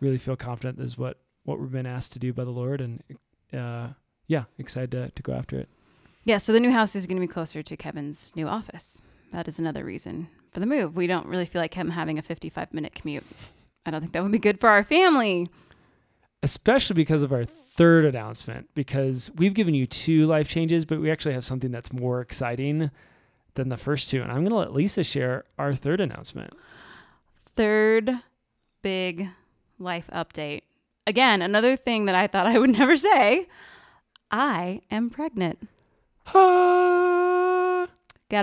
really 0.00 0.18
feel 0.18 0.36
confident 0.36 0.78
this 0.78 0.92
is 0.92 0.98
what 0.98 1.18
what 1.44 1.58
we've 1.58 1.72
been 1.72 1.86
asked 1.86 2.12
to 2.12 2.18
do 2.18 2.32
by 2.32 2.44
the 2.44 2.50
Lord, 2.50 2.80
and 2.80 3.02
uh, 3.52 3.88
yeah, 4.26 4.44
excited 4.58 4.90
to 4.92 5.10
to 5.10 5.22
go 5.22 5.32
after 5.32 5.58
it. 5.58 5.68
Yeah, 6.24 6.36
so 6.36 6.52
the 6.52 6.60
new 6.60 6.70
house 6.70 6.94
is 6.94 7.06
going 7.06 7.16
to 7.16 7.26
be 7.26 7.32
closer 7.32 7.62
to 7.62 7.76
Kevin's 7.76 8.30
new 8.36 8.46
office. 8.46 9.00
That 9.32 9.48
is 9.48 9.58
another 9.58 9.84
reason 9.84 10.28
for 10.52 10.60
the 10.60 10.66
move. 10.66 10.94
We 10.94 11.06
don't 11.06 11.26
really 11.26 11.46
feel 11.46 11.62
like 11.62 11.74
him 11.74 11.90
having 11.90 12.18
a 12.18 12.22
55 12.22 12.74
minute 12.74 12.94
commute. 12.94 13.24
I 13.86 13.90
don't 13.90 14.00
think 14.00 14.12
that 14.12 14.22
would 14.22 14.32
be 14.32 14.38
good 14.38 14.60
for 14.60 14.68
our 14.68 14.84
family. 14.84 15.48
Especially 16.42 16.94
because 16.94 17.22
of 17.22 17.32
our 17.32 17.44
third 17.44 18.04
announcement 18.04 18.68
because 18.74 19.30
we've 19.36 19.54
given 19.54 19.74
you 19.74 19.86
two 19.86 20.26
life 20.26 20.48
changes, 20.48 20.84
but 20.84 21.00
we 21.00 21.10
actually 21.10 21.34
have 21.34 21.44
something 21.44 21.70
that's 21.70 21.92
more 21.92 22.20
exciting 22.20 22.90
than 23.54 23.68
the 23.68 23.76
first 23.76 24.10
two. 24.10 24.22
And 24.22 24.30
I'm 24.30 24.38
going 24.38 24.50
to 24.50 24.56
let 24.56 24.72
Lisa 24.72 25.04
share 25.04 25.44
our 25.58 25.74
third 25.74 26.00
announcement. 26.00 26.52
Third 27.54 28.10
big 28.82 29.28
life 29.78 30.08
update. 30.12 30.62
Again, 31.06 31.42
another 31.42 31.76
thing 31.76 32.06
that 32.06 32.14
I 32.14 32.26
thought 32.26 32.46
I 32.46 32.58
would 32.58 32.70
never 32.78 32.96
say 32.96 33.46
I 34.30 34.82
am 34.90 35.10
pregnant. 35.10 35.68
Got 36.32 37.88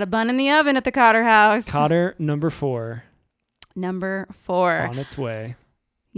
a 0.02 0.06
bun 0.06 0.28
in 0.28 0.36
the 0.36 0.50
oven 0.50 0.76
at 0.76 0.84
the 0.84 0.92
Cotter 0.92 1.24
house. 1.24 1.66
Cotter 1.66 2.14
number 2.18 2.50
four. 2.50 3.04
Number 3.74 4.26
four. 4.30 4.82
On 4.82 4.98
its 4.98 5.16
way. 5.16 5.56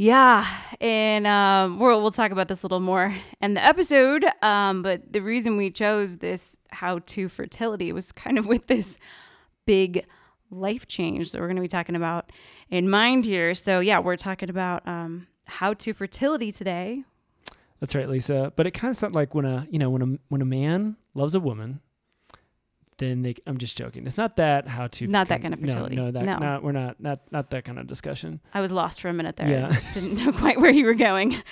Yeah, 0.00 0.46
and 0.80 1.26
um, 1.26 1.78
we'll 1.78 2.00
we'll 2.00 2.10
talk 2.10 2.30
about 2.30 2.48
this 2.48 2.62
a 2.62 2.64
little 2.64 2.80
more 2.80 3.14
in 3.42 3.52
the 3.52 3.62
episode. 3.62 4.24
Um, 4.40 4.80
but 4.80 5.12
the 5.12 5.20
reason 5.20 5.58
we 5.58 5.70
chose 5.70 6.16
this 6.16 6.56
how 6.70 7.00
to 7.00 7.28
fertility 7.28 7.92
was 7.92 8.10
kind 8.10 8.38
of 8.38 8.46
with 8.46 8.66
this 8.66 8.96
big 9.66 10.06
life 10.50 10.88
change 10.88 11.32
that 11.32 11.38
we're 11.38 11.48
going 11.48 11.56
to 11.56 11.60
be 11.60 11.68
talking 11.68 11.96
about 11.96 12.32
in 12.70 12.88
mind 12.88 13.26
here. 13.26 13.52
So 13.52 13.80
yeah, 13.80 13.98
we're 13.98 14.16
talking 14.16 14.48
about 14.48 14.88
um, 14.88 15.26
how 15.44 15.74
to 15.74 15.92
fertility 15.92 16.50
today. 16.50 17.04
That's 17.78 17.94
right, 17.94 18.08
Lisa. 18.08 18.54
But 18.56 18.66
it 18.66 18.70
kind 18.70 18.88
of 18.88 18.96
sounds 18.96 19.14
like 19.14 19.34
when 19.34 19.44
a 19.44 19.66
you 19.70 19.78
know 19.78 19.90
when 19.90 20.00
a 20.00 20.18
when 20.30 20.40
a 20.40 20.46
man 20.46 20.96
loves 21.12 21.34
a 21.34 21.40
woman 21.40 21.80
then 23.00 23.22
they, 23.22 23.34
I'm 23.46 23.58
just 23.58 23.76
joking. 23.76 24.06
It's 24.06 24.16
not 24.16 24.36
that 24.36 24.68
how 24.68 24.86
to 24.86 25.06
not 25.06 25.28
that 25.28 25.42
kind 25.42 25.52
of 25.52 25.60
fertility. 25.60 25.96
No, 25.96 26.06
no, 26.06 26.10
that, 26.12 26.24
no. 26.24 26.38
Not, 26.38 26.62
we're 26.62 26.72
not 26.72 27.00
not 27.00 27.20
not 27.32 27.50
that 27.50 27.64
kind 27.64 27.78
of 27.78 27.86
discussion. 27.86 28.40
I 28.54 28.60
was 28.60 28.70
lost 28.70 29.00
for 29.00 29.08
a 29.08 29.12
minute 29.12 29.36
there. 29.36 29.48
Yeah, 29.48 29.76
didn't 29.94 30.14
know 30.14 30.32
quite 30.32 30.60
where 30.60 30.70
you 30.70 30.84
were 30.84 30.94
going. 30.94 31.42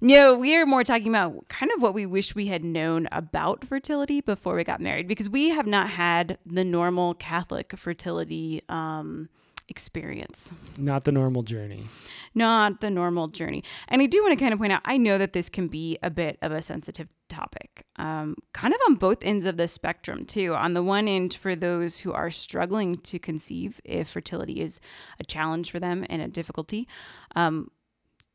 No, 0.00 0.34
we 0.34 0.54
are 0.54 0.66
more 0.66 0.84
talking 0.84 1.08
about 1.08 1.48
kind 1.48 1.72
of 1.74 1.82
what 1.82 1.94
we 1.94 2.06
wish 2.06 2.34
we 2.34 2.46
had 2.46 2.62
known 2.62 3.08
about 3.10 3.64
fertility 3.64 4.20
before 4.20 4.54
we 4.54 4.62
got 4.62 4.80
married, 4.80 5.08
because 5.08 5.28
we 5.28 5.48
have 5.48 5.66
not 5.66 5.90
had 5.90 6.38
the 6.46 6.64
normal 6.64 7.14
Catholic 7.14 7.76
fertility 7.76 8.62
um, 8.68 9.28
experience. 9.68 10.52
Not 10.76 11.04
the 11.04 11.12
normal 11.12 11.42
journey. 11.42 11.86
Not 12.34 12.80
the 12.80 12.90
normal 12.90 13.28
journey. 13.28 13.64
And 13.88 14.00
I 14.00 14.06
do 14.06 14.22
want 14.22 14.38
to 14.38 14.42
kind 14.42 14.52
of 14.52 14.60
point 14.60 14.72
out 14.72 14.82
I 14.84 14.98
know 14.98 15.18
that 15.18 15.32
this 15.32 15.48
can 15.48 15.68
be 15.68 15.98
a 16.02 16.10
bit 16.10 16.38
of 16.42 16.52
a 16.52 16.62
sensitive 16.62 17.08
topic, 17.28 17.84
um, 17.98 18.36
kind 18.52 18.72
of 18.72 18.80
on 18.88 18.94
both 18.94 19.24
ends 19.24 19.46
of 19.46 19.56
the 19.56 19.68
spectrum, 19.68 20.24
too. 20.24 20.54
On 20.54 20.74
the 20.74 20.82
one 20.82 21.08
end, 21.08 21.34
for 21.34 21.54
those 21.54 22.00
who 22.00 22.12
are 22.12 22.30
struggling 22.30 22.96
to 22.96 23.18
conceive, 23.18 23.80
if 23.84 24.08
fertility 24.08 24.60
is 24.60 24.80
a 25.20 25.24
challenge 25.24 25.70
for 25.70 25.80
them 25.80 26.06
and 26.08 26.22
a 26.22 26.28
difficulty, 26.28 26.88
um, 27.36 27.70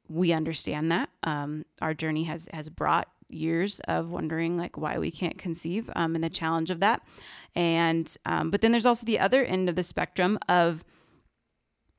we 0.08 0.34
understand 0.34 0.91
that. 0.91 1.10
Um, 1.24 1.65
our 1.82 1.93
journey 1.93 2.25
has, 2.25 2.48
has 2.53 2.70
brought 2.70 3.08
years 3.29 3.79
of 3.88 4.12
wondering 4.12 4.58
like 4.58 4.77
why 4.77 5.00
we 5.00 5.10
can't 5.10 5.39
conceive 5.39 5.89
um, 5.96 6.13
and 6.13 6.24
the 6.24 6.29
challenge 6.29 6.70
of 6.70 6.79
that 6.82 7.01
and 7.55 8.15
um, 8.25 8.51
but 8.51 8.62
then 8.62 8.72
there's 8.72 8.86
also 8.86 9.05
the 9.05 9.17
other 9.17 9.43
end 9.43 9.70
of 9.70 9.75
the 9.75 9.82
spectrum 9.82 10.38
of 10.48 10.84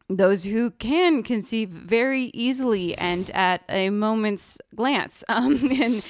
those 0.09 0.45
who 0.45 0.71
can 0.73 1.23
conceive 1.23 1.71
very 1.71 2.31
easily 2.35 2.97
and 2.97 3.31
at 3.31 3.63
a 3.69 3.91
moment's 3.91 4.59
glance. 4.75 5.25
Um, 5.35 5.71
and 5.81 6.05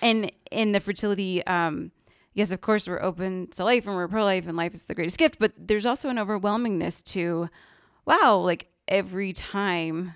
and 0.00 0.32
in 0.50 0.72
the 0.72 0.80
fertility, 0.80 1.44
um, 1.46 1.92
yes, 2.34 2.52
of 2.52 2.60
course, 2.60 2.88
we're 2.88 3.02
open 3.02 3.48
to 3.48 3.64
life 3.64 3.86
and 3.86 3.96
we're 3.96 4.08
pro 4.08 4.24
life 4.24 4.46
and 4.46 4.56
life 4.56 4.74
is 4.74 4.82
the 4.82 4.94
greatest 4.94 5.18
gift, 5.18 5.38
but 5.38 5.52
there's 5.56 5.86
also 5.86 6.08
an 6.08 6.16
overwhelmingness 6.16 7.02
to, 7.12 7.48
wow, 8.06 8.36
like 8.36 8.68
every 8.86 9.32
time 9.32 10.14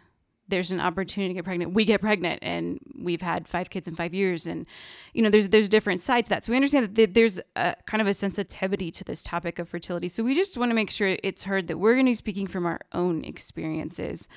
there's 0.49 0.71
an 0.71 0.81
opportunity 0.81 1.33
to 1.33 1.35
get 1.35 1.45
pregnant, 1.45 1.73
we 1.73 1.85
get 1.85 2.01
pregnant, 2.01 2.39
and 2.43 2.79
we've 2.99 3.23
had 3.23 3.49
five 3.49 3.71
kids 3.71 3.89
in 3.89 3.95
five 3.95 4.12
years, 4.12 4.47
and 4.47 4.67
you 5.15 5.23
know 5.23 5.31
there's 5.31 5.49
there's 5.49 5.67
a 5.67 5.71
different 5.71 6.01
side 6.01 6.27
to 6.27 6.29
that. 6.29 6.45
So 6.45 6.53
we 6.53 6.57
understand 6.57 6.95
that 6.95 7.15
there's 7.15 7.41
a 7.57 7.75
kind 7.87 8.01
of 8.01 8.07
a 8.07 8.12
sensitivity 8.12 8.91
to 8.91 9.05
this 9.05 9.23
topic 9.23 9.59
of 9.59 9.69
fertility. 9.69 10.09
So 10.09 10.23
we 10.23 10.35
just 10.35 10.59
want 10.59 10.71
to 10.71 10.75
make 10.75 10.91
sure 10.91 11.17
it's 11.23 11.45
heard 11.45 11.69
that 11.69 11.79
we're 11.79 11.95
going 11.95 12.07
to 12.07 12.11
be 12.11 12.15
speaking 12.15 12.47
from 12.47 12.67
our 12.67 12.81
own 12.93 13.25
experiences. 13.25 14.29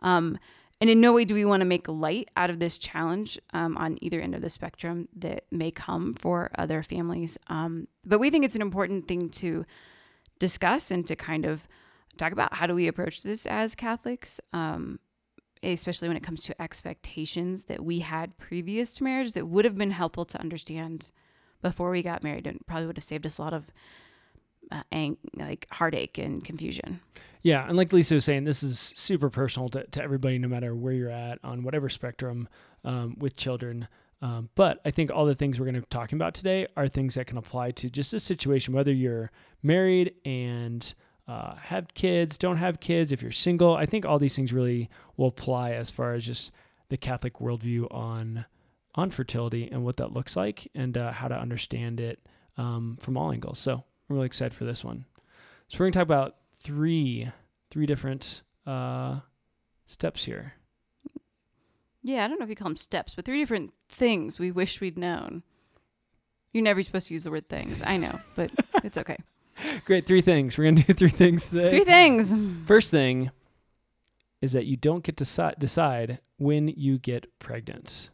Um, 0.00 0.38
and 0.80 0.88
in 0.88 1.00
no 1.00 1.12
way 1.12 1.24
do 1.24 1.34
we 1.34 1.44
want 1.44 1.60
to 1.60 1.64
make 1.64 1.88
light 1.88 2.28
out 2.36 2.50
of 2.50 2.60
this 2.60 2.78
challenge 2.78 3.38
um, 3.52 3.76
on 3.76 3.98
either 4.00 4.20
end 4.20 4.34
of 4.34 4.42
the 4.42 4.48
spectrum 4.48 5.08
that 5.16 5.44
may 5.50 5.70
come 5.70 6.14
for 6.14 6.50
other 6.56 6.82
families. 6.82 7.36
Um, 7.48 7.88
but 8.04 8.20
we 8.20 8.30
think 8.30 8.44
it's 8.44 8.56
an 8.56 8.62
important 8.62 9.08
thing 9.08 9.28
to 9.30 9.66
discuss 10.38 10.90
and 10.90 11.06
to 11.06 11.16
kind 11.16 11.44
of 11.44 11.66
talk 12.16 12.32
about 12.32 12.54
how 12.54 12.66
do 12.66 12.74
we 12.74 12.86
approach 12.86 13.22
this 13.22 13.44
as 13.46 13.74
Catholics. 13.74 14.40
Um, 14.52 15.00
especially 15.62 16.08
when 16.08 16.16
it 16.16 16.22
comes 16.22 16.44
to 16.44 16.62
expectations 16.62 17.64
that 17.64 17.84
we 17.84 17.98
had 17.98 18.38
previous 18.38 18.94
to 18.94 19.04
marriage 19.04 19.32
that 19.32 19.48
would 19.48 19.64
have 19.64 19.76
been 19.76 19.90
helpful 19.90 20.24
to 20.24 20.40
understand 20.40 21.10
before 21.62 21.90
we 21.90 22.02
got 22.02 22.22
married 22.22 22.46
and 22.46 22.60
probably 22.66 22.86
would 22.86 22.96
have 22.96 23.04
saved 23.04 23.26
us 23.26 23.38
a 23.38 23.42
lot 23.42 23.52
of 23.52 23.72
uh, 24.70 24.82
ang- 24.92 25.18
like 25.34 25.66
heartache 25.70 26.18
and 26.18 26.44
confusion. 26.44 27.00
Yeah, 27.42 27.66
and 27.66 27.76
like 27.76 27.92
Lisa 27.92 28.14
was 28.14 28.24
saying, 28.24 28.44
this 28.44 28.62
is 28.62 28.78
super 28.78 29.30
personal 29.30 29.68
to, 29.70 29.84
to 29.84 30.02
everybody, 30.02 30.38
no 30.38 30.48
matter 30.48 30.74
where 30.74 30.92
you're 30.92 31.10
at 31.10 31.38
on 31.44 31.62
whatever 31.62 31.88
spectrum 31.88 32.48
um, 32.84 33.16
with 33.18 33.36
children. 33.36 33.88
Um, 34.20 34.48
but 34.56 34.80
I 34.84 34.90
think 34.90 35.12
all 35.12 35.24
the 35.24 35.34
things 35.34 35.58
we're 35.58 35.66
going 35.66 35.76
to 35.76 35.80
be 35.80 35.86
talking 35.88 36.18
about 36.18 36.34
today 36.34 36.66
are 36.76 36.88
things 36.88 37.14
that 37.14 37.26
can 37.26 37.38
apply 37.38 37.70
to 37.72 37.88
just 37.88 38.12
a 38.12 38.20
situation, 38.20 38.74
whether 38.74 38.92
you're 38.92 39.30
married 39.62 40.14
and 40.24 40.92
uh, 41.28 41.54
have 41.56 41.94
kids, 41.94 42.36
don't 42.36 42.56
have 42.56 42.80
kids, 42.80 43.12
if 43.12 43.22
you're 43.22 43.30
single. 43.30 43.74
I 43.74 43.86
think 43.86 44.04
all 44.04 44.18
these 44.18 44.34
things 44.34 44.52
really 44.52 44.90
will 45.16 45.28
apply 45.28 45.72
as 45.72 45.90
far 45.90 46.14
as 46.14 46.26
just 46.26 46.50
the 46.88 46.96
Catholic 46.96 47.34
worldview 47.34 47.92
on 47.94 48.46
on 48.94 49.10
fertility 49.10 49.68
and 49.70 49.84
what 49.84 49.96
that 49.98 50.12
looks 50.12 50.34
like 50.34 50.68
and 50.74 50.98
uh, 50.98 51.12
how 51.12 51.28
to 51.28 51.38
understand 51.38 52.00
it 52.00 52.18
um, 52.56 52.98
from 53.00 53.16
all 53.16 53.30
angles. 53.30 53.60
So 53.60 53.84
I'm 54.08 54.16
really 54.16 54.26
excited 54.26 54.54
for 54.54 54.64
this 54.64 54.82
one. 54.82 55.04
So 55.68 55.78
we're 55.78 55.86
going 55.86 55.92
to 55.92 55.98
talk 55.98 56.06
about 56.06 56.36
three 56.60 57.30
three 57.70 57.86
different 57.86 58.42
uh, 58.66 59.20
steps 59.86 60.24
here. 60.24 60.54
Yeah, 62.02 62.24
I 62.24 62.28
don't 62.28 62.38
know 62.38 62.44
if 62.44 62.50
you 62.50 62.56
call 62.56 62.68
them 62.68 62.76
steps, 62.76 63.14
but 63.14 63.24
three 63.24 63.38
different 63.38 63.74
things 63.88 64.38
we 64.38 64.50
wish 64.50 64.80
we'd 64.80 64.96
known. 64.96 65.42
You're 66.52 66.64
never 66.64 66.82
supposed 66.82 67.08
to 67.08 67.14
use 67.14 67.24
the 67.24 67.30
word 67.30 67.48
things. 67.48 67.82
I 67.84 67.98
know, 67.98 68.18
but 68.34 68.50
it's 68.84 68.96
okay. 68.96 69.18
Great, 69.84 70.06
three 70.06 70.22
things. 70.22 70.56
We're 70.56 70.64
gonna 70.64 70.82
do 70.82 70.94
three 70.94 71.10
things 71.10 71.46
today. 71.46 71.68
Three 71.70 71.84
things. 71.84 72.32
First 72.66 72.90
thing 72.90 73.30
is 74.40 74.52
that 74.52 74.66
you 74.66 74.76
don't 74.76 75.02
get 75.02 75.16
to 75.18 75.54
decide 75.58 76.20
when 76.38 76.68
you 76.68 76.98
get 76.98 77.38
pregnant. 77.38 78.10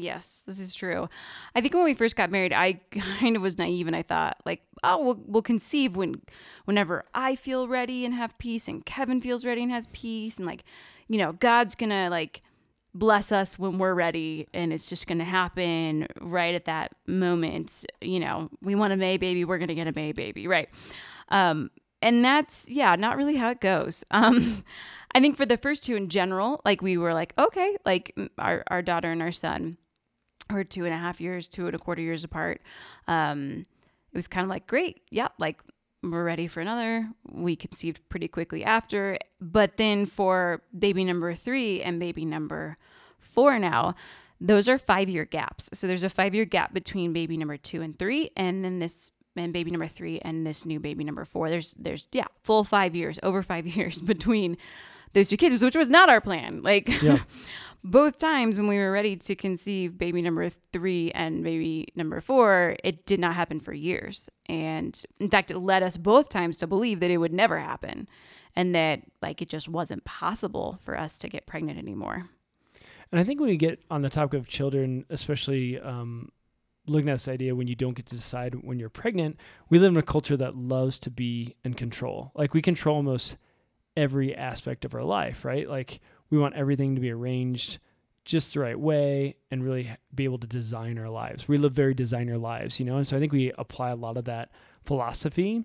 Yes, 0.00 0.44
this 0.46 0.58
is 0.58 0.74
true. 0.74 1.08
I 1.54 1.60
think 1.60 1.74
when 1.74 1.84
we 1.84 1.94
first 1.94 2.16
got 2.16 2.30
married, 2.30 2.52
I 2.52 2.74
kind 2.90 3.36
of 3.36 3.42
was 3.42 3.58
naive 3.58 3.86
and 3.86 3.94
I 3.94 4.02
thought 4.02 4.38
like, 4.46 4.62
oh, 4.82 5.04
we'll, 5.04 5.20
we'll 5.26 5.42
conceive 5.42 5.96
when 5.96 6.22
whenever 6.64 7.04
I 7.14 7.36
feel 7.36 7.68
ready 7.68 8.04
and 8.04 8.14
have 8.14 8.36
peace 8.38 8.66
and 8.68 8.84
Kevin 8.84 9.20
feels 9.20 9.44
ready 9.44 9.62
and 9.62 9.70
has 9.70 9.88
peace 9.92 10.38
and 10.38 10.46
like, 10.46 10.64
you 11.08 11.18
know, 11.18 11.32
God's 11.32 11.74
going 11.74 11.90
to 11.90 12.08
like 12.08 12.42
bless 12.94 13.30
us 13.30 13.58
when 13.58 13.78
we're 13.78 13.94
ready 13.94 14.48
and 14.52 14.72
it's 14.72 14.88
just 14.88 15.06
going 15.06 15.18
to 15.18 15.24
happen 15.24 16.06
right 16.20 16.54
at 16.54 16.64
that 16.64 16.92
moment. 17.06 17.84
You 18.00 18.20
know, 18.20 18.50
we 18.62 18.74
want 18.74 18.92
a 18.92 18.96
May 18.96 19.16
baby, 19.16 19.44
we're 19.44 19.58
going 19.58 19.68
to 19.68 19.74
get 19.74 19.86
a 19.86 19.92
May 19.92 20.12
baby, 20.12 20.46
right? 20.46 20.68
Um 21.28 21.70
and 22.02 22.24
that's 22.24 22.66
yeah, 22.66 22.96
not 22.96 23.18
really 23.18 23.36
how 23.36 23.50
it 23.50 23.60
goes. 23.60 24.04
Um 24.10 24.64
I 25.12 25.20
think 25.20 25.36
for 25.36 25.46
the 25.46 25.56
first 25.56 25.84
two 25.84 25.96
in 25.96 26.08
general, 26.08 26.60
like 26.64 26.82
we 26.82 26.96
were 26.96 27.12
like, 27.12 27.34
okay, 27.36 27.76
like 27.84 28.16
our, 28.38 28.62
our 28.68 28.80
daughter 28.80 29.10
and 29.10 29.20
our 29.20 29.32
son 29.32 29.76
or 30.52 30.64
two 30.64 30.84
and 30.84 30.94
a 30.94 30.98
half 30.98 31.20
years, 31.20 31.48
two 31.48 31.66
and 31.66 31.74
a 31.74 31.78
quarter 31.78 32.02
years 32.02 32.24
apart. 32.24 32.60
Um, 33.06 33.66
it 34.12 34.16
was 34.16 34.28
kind 34.28 34.44
of 34.44 34.50
like, 34.50 34.66
great, 34.66 35.00
yeah, 35.10 35.28
like 35.38 35.62
we're 36.02 36.24
ready 36.24 36.46
for 36.46 36.60
another. 36.60 37.08
We 37.30 37.56
conceived 37.56 38.00
pretty 38.08 38.28
quickly 38.28 38.64
after. 38.64 39.18
But 39.40 39.76
then 39.76 40.06
for 40.06 40.62
baby 40.76 41.04
number 41.04 41.34
three 41.34 41.82
and 41.82 42.00
baby 42.00 42.24
number 42.24 42.76
four 43.18 43.58
now, 43.58 43.94
those 44.40 44.68
are 44.68 44.78
five 44.78 45.08
year 45.08 45.26
gaps. 45.26 45.68
So 45.74 45.86
there's 45.86 46.04
a 46.04 46.08
five 46.08 46.34
year 46.34 46.44
gap 46.44 46.72
between 46.72 47.12
baby 47.12 47.36
number 47.36 47.56
two 47.56 47.82
and 47.82 47.98
three, 47.98 48.30
and 48.36 48.64
then 48.64 48.78
this 48.78 49.10
and 49.36 49.52
baby 49.52 49.70
number 49.70 49.86
three 49.86 50.18
and 50.20 50.46
this 50.46 50.64
new 50.64 50.80
baby 50.80 51.04
number 51.04 51.24
four. 51.24 51.48
There's 51.48 51.74
there's 51.78 52.08
yeah, 52.12 52.26
full 52.42 52.64
five 52.64 52.94
years, 52.94 53.18
over 53.22 53.42
five 53.42 53.66
years 53.76 54.00
between 54.00 54.56
those 55.12 55.28
two 55.28 55.36
kids, 55.36 55.62
which 55.62 55.76
was 55.76 55.90
not 55.90 56.08
our 56.08 56.20
plan. 56.20 56.62
Like 56.62 57.02
Yeah. 57.02 57.18
both 57.82 58.18
times 58.18 58.58
when 58.58 58.68
we 58.68 58.76
were 58.76 58.92
ready 58.92 59.16
to 59.16 59.34
conceive 59.34 59.96
baby 59.96 60.22
number 60.22 60.48
three 60.72 61.10
and 61.12 61.42
baby 61.42 61.88
number 61.94 62.20
four, 62.20 62.76
it 62.84 63.06
did 63.06 63.20
not 63.20 63.34
happen 63.34 63.60
for 63.60 63.72
years. 63.72 64.28
And 64.46 65.02
in 65.18 65.30
fact, 65.30 65.50
it 65.50 65.58
led 65.58 65.82
us 65.82 65.96
both 65.96 66.28
times 66.28 66.58
to 66.58 66.66
believe 66.66 67.00
that 67.00 67.10
it 67.10 67.18
would 67.18 67.32
never 67.32 67.58
happen 67.58 68.08
and 68.54 68.74
that 68.74 69.02
like 69.22 69.40
it 69.40 69.48
just 69.48 69.68
wasn't 69.68 70.04
possible 70.04 70.78
for 70.82 70.98
us 70.98 71.18
to 71.20 71.28
get 71.28 71.46
pregnant 71.46 71.78
anymore. 71.78 72.28
And 73.12 73.20
I 73.20 73.24
think 73.24 73.40
when 73.40 73.48
we 73.48 73.56
get 73.56 73.82
on 73.90 74.02
the 74.02 74.10
topic 74.10 74.38
of 74.38 74.46
children, 74.46 75.04
especially 75.10 75.80
um, 75.80 76.30
looking 76.86 77.08
at 77.08 77.14
this 77.14 77.28
idea 77.28 77.54
when 77.54 77.66
you 77.66 77.74
don't 77.74 77.94
get 77.94 78.06
to 78.06 78.14
decide 78.14 78.54
when 78.54 78.78
you're 78.78 78.88
pregnant, 78.88 79.38
we 79.68 79.78
live 79.78 79.92
in 79.92 79.96
a 79.98 80.02
culture 80.02 80.36
that 80.36 80.56
loves 80.56 80.98
to 81.00 81.10
be 81.10 81.56
in 81.64 81.74
control. 81.74 82.30
Like 82.34 82.54
we 82.54 82.62
control 82.62 82.96
almost 82.96 83.36
every 83.96 84.34
aspect 84.34 84.84
of 84.84 84.94
our 84.94 85.02
life, 85.02 85.44
right? 85.44 85.68
Like 85.68 86.00
we 86.30 86.38
want 86.38 86.54
everything 86.54 86.94
to 86.94 87.00
be 87.00 87.10
arranged 87.10 87.78
just 88.24 88.54
the 88.54 88.60
right 88.60 88.78
way 88.78 89.36
and 89.50 89.64
really 89.64 89.90
be 90.14 90.24
able 90.24 90.38
to 90.38 90.46
design 90.46 90.98
our 90.98 91.08
lives. 91.08 91.48
We 91.48 91.58
live 91.58 91.72
very 91.72 91.94
designer 91.94 92.38
lives, 92.38 92.78
you 92.78 92.86
know? 92.86 92.96
And 92.96 93.06
so 93.06 93.16
I 93.16 93.20
think 93.20 93.32
we 93.32 93.52
apply 93.58 93.90
a 93.90 93.96
lot 93.96 94.16
of 94.16 94.26
that 94.26 94.50
philosophy 94.84 95.64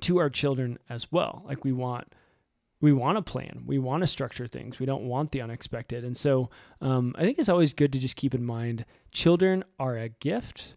to 0.00 0.18
our 0.18 0.30
children 0.30 0.78
as 0.88 1.10
well. 1.10 1.42
Like 1.46 1.64
we 1.64 1.72
want 1.72 2.12
we 2.78 2.92
want 2.92 3.16
to 3.16 3.22
plan, 3.22 3.62
we 3.64 3.78
want 3.78 4.02
to 4.02 4.06
structure 4.06 4.46
things, 4.46 4.78
we 4.78 4.84
don't 4.84 5.04
want 5.04 5.32
the 5.32 5.40
unexpected. 5.40 6.04
And 6.04 6.14
so 6.14 6.50
um, 6.82 7.14
I 7.16 7.22
think 7.22 7.38
it's 7.38 7.48
always 7.48 7.72
good 7.72 7.90
to 7.94 7.98
just 7.98 8.16
keep 8.16 8.34
in 8.34 8.44
mind 8.44 8.84
children 9.12 9.64
are 9.78 9.96
a 9.96 10.10
gift, 10.10 10.76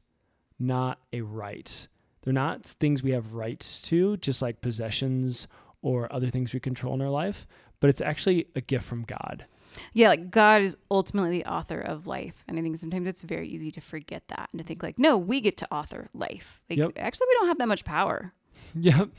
not 0.58 1.00
a 1.12 1.22
right. 1.22 1.88
They're 2.22 2.34
not 2.34 2.66
things 2.66 3.04
we 3.04 3.12
have 3.12 3.34
rights 3.34 3.82
to, 3.84 4.16
just 4.18 4.42
like 4.42 4.62
possessions 4.62 5.48
or 5.82 6.12
other 6.12 6.30
things 6.30 6.54
we 6.54 6.60
control 6.62 6.94
in 6.94 7.02
our 7.02 7.10
life, 7.10 7.46
but 7.80 7.90
it's 7.90 8.02
actually 8.02 8.48
a 8.56 8.62
gift 8.62 8.86
from 8.86 9.04
God. 9.04 9.46
Yeah, 9.94 10.10
like 10.10 10.32
God 10.32 10.62
is 10.62 10.76
ultimately 10.90 11.32
the 11.32 11.46
author 11.46 11.80
of 11.80 12.08
life. 12.08 12.44
And 12.48 12.58
I 12.58 12.62
think 12.62 12.78
sometimes 12.80 13.08
it's 13.08 13.22
very 13.22 13.48
easy 13.48 13.72
to 13.72 13.82
forget 13.82 14.24
that 14.30 14.50
and 14.52 14.60
to 14.60 14.66
think 14.66 14.84
like, 14.84 14.98
no, 15.00 15.18
we 15.18 15.42
get 15.42 15.58
to 15.58 15.68
author 15.72 16.10
life. 16.14 16.60
Like 16.70 16.80
Yep. 16.80 16.94
actually 16.98 17.28
we 17.30 17.36
don't 17.36 17.48
have 17.48 17.58
that 17.60 17.68
much 17.68 17.86
power. 17.86 18.34
Yep. 18.76 19.10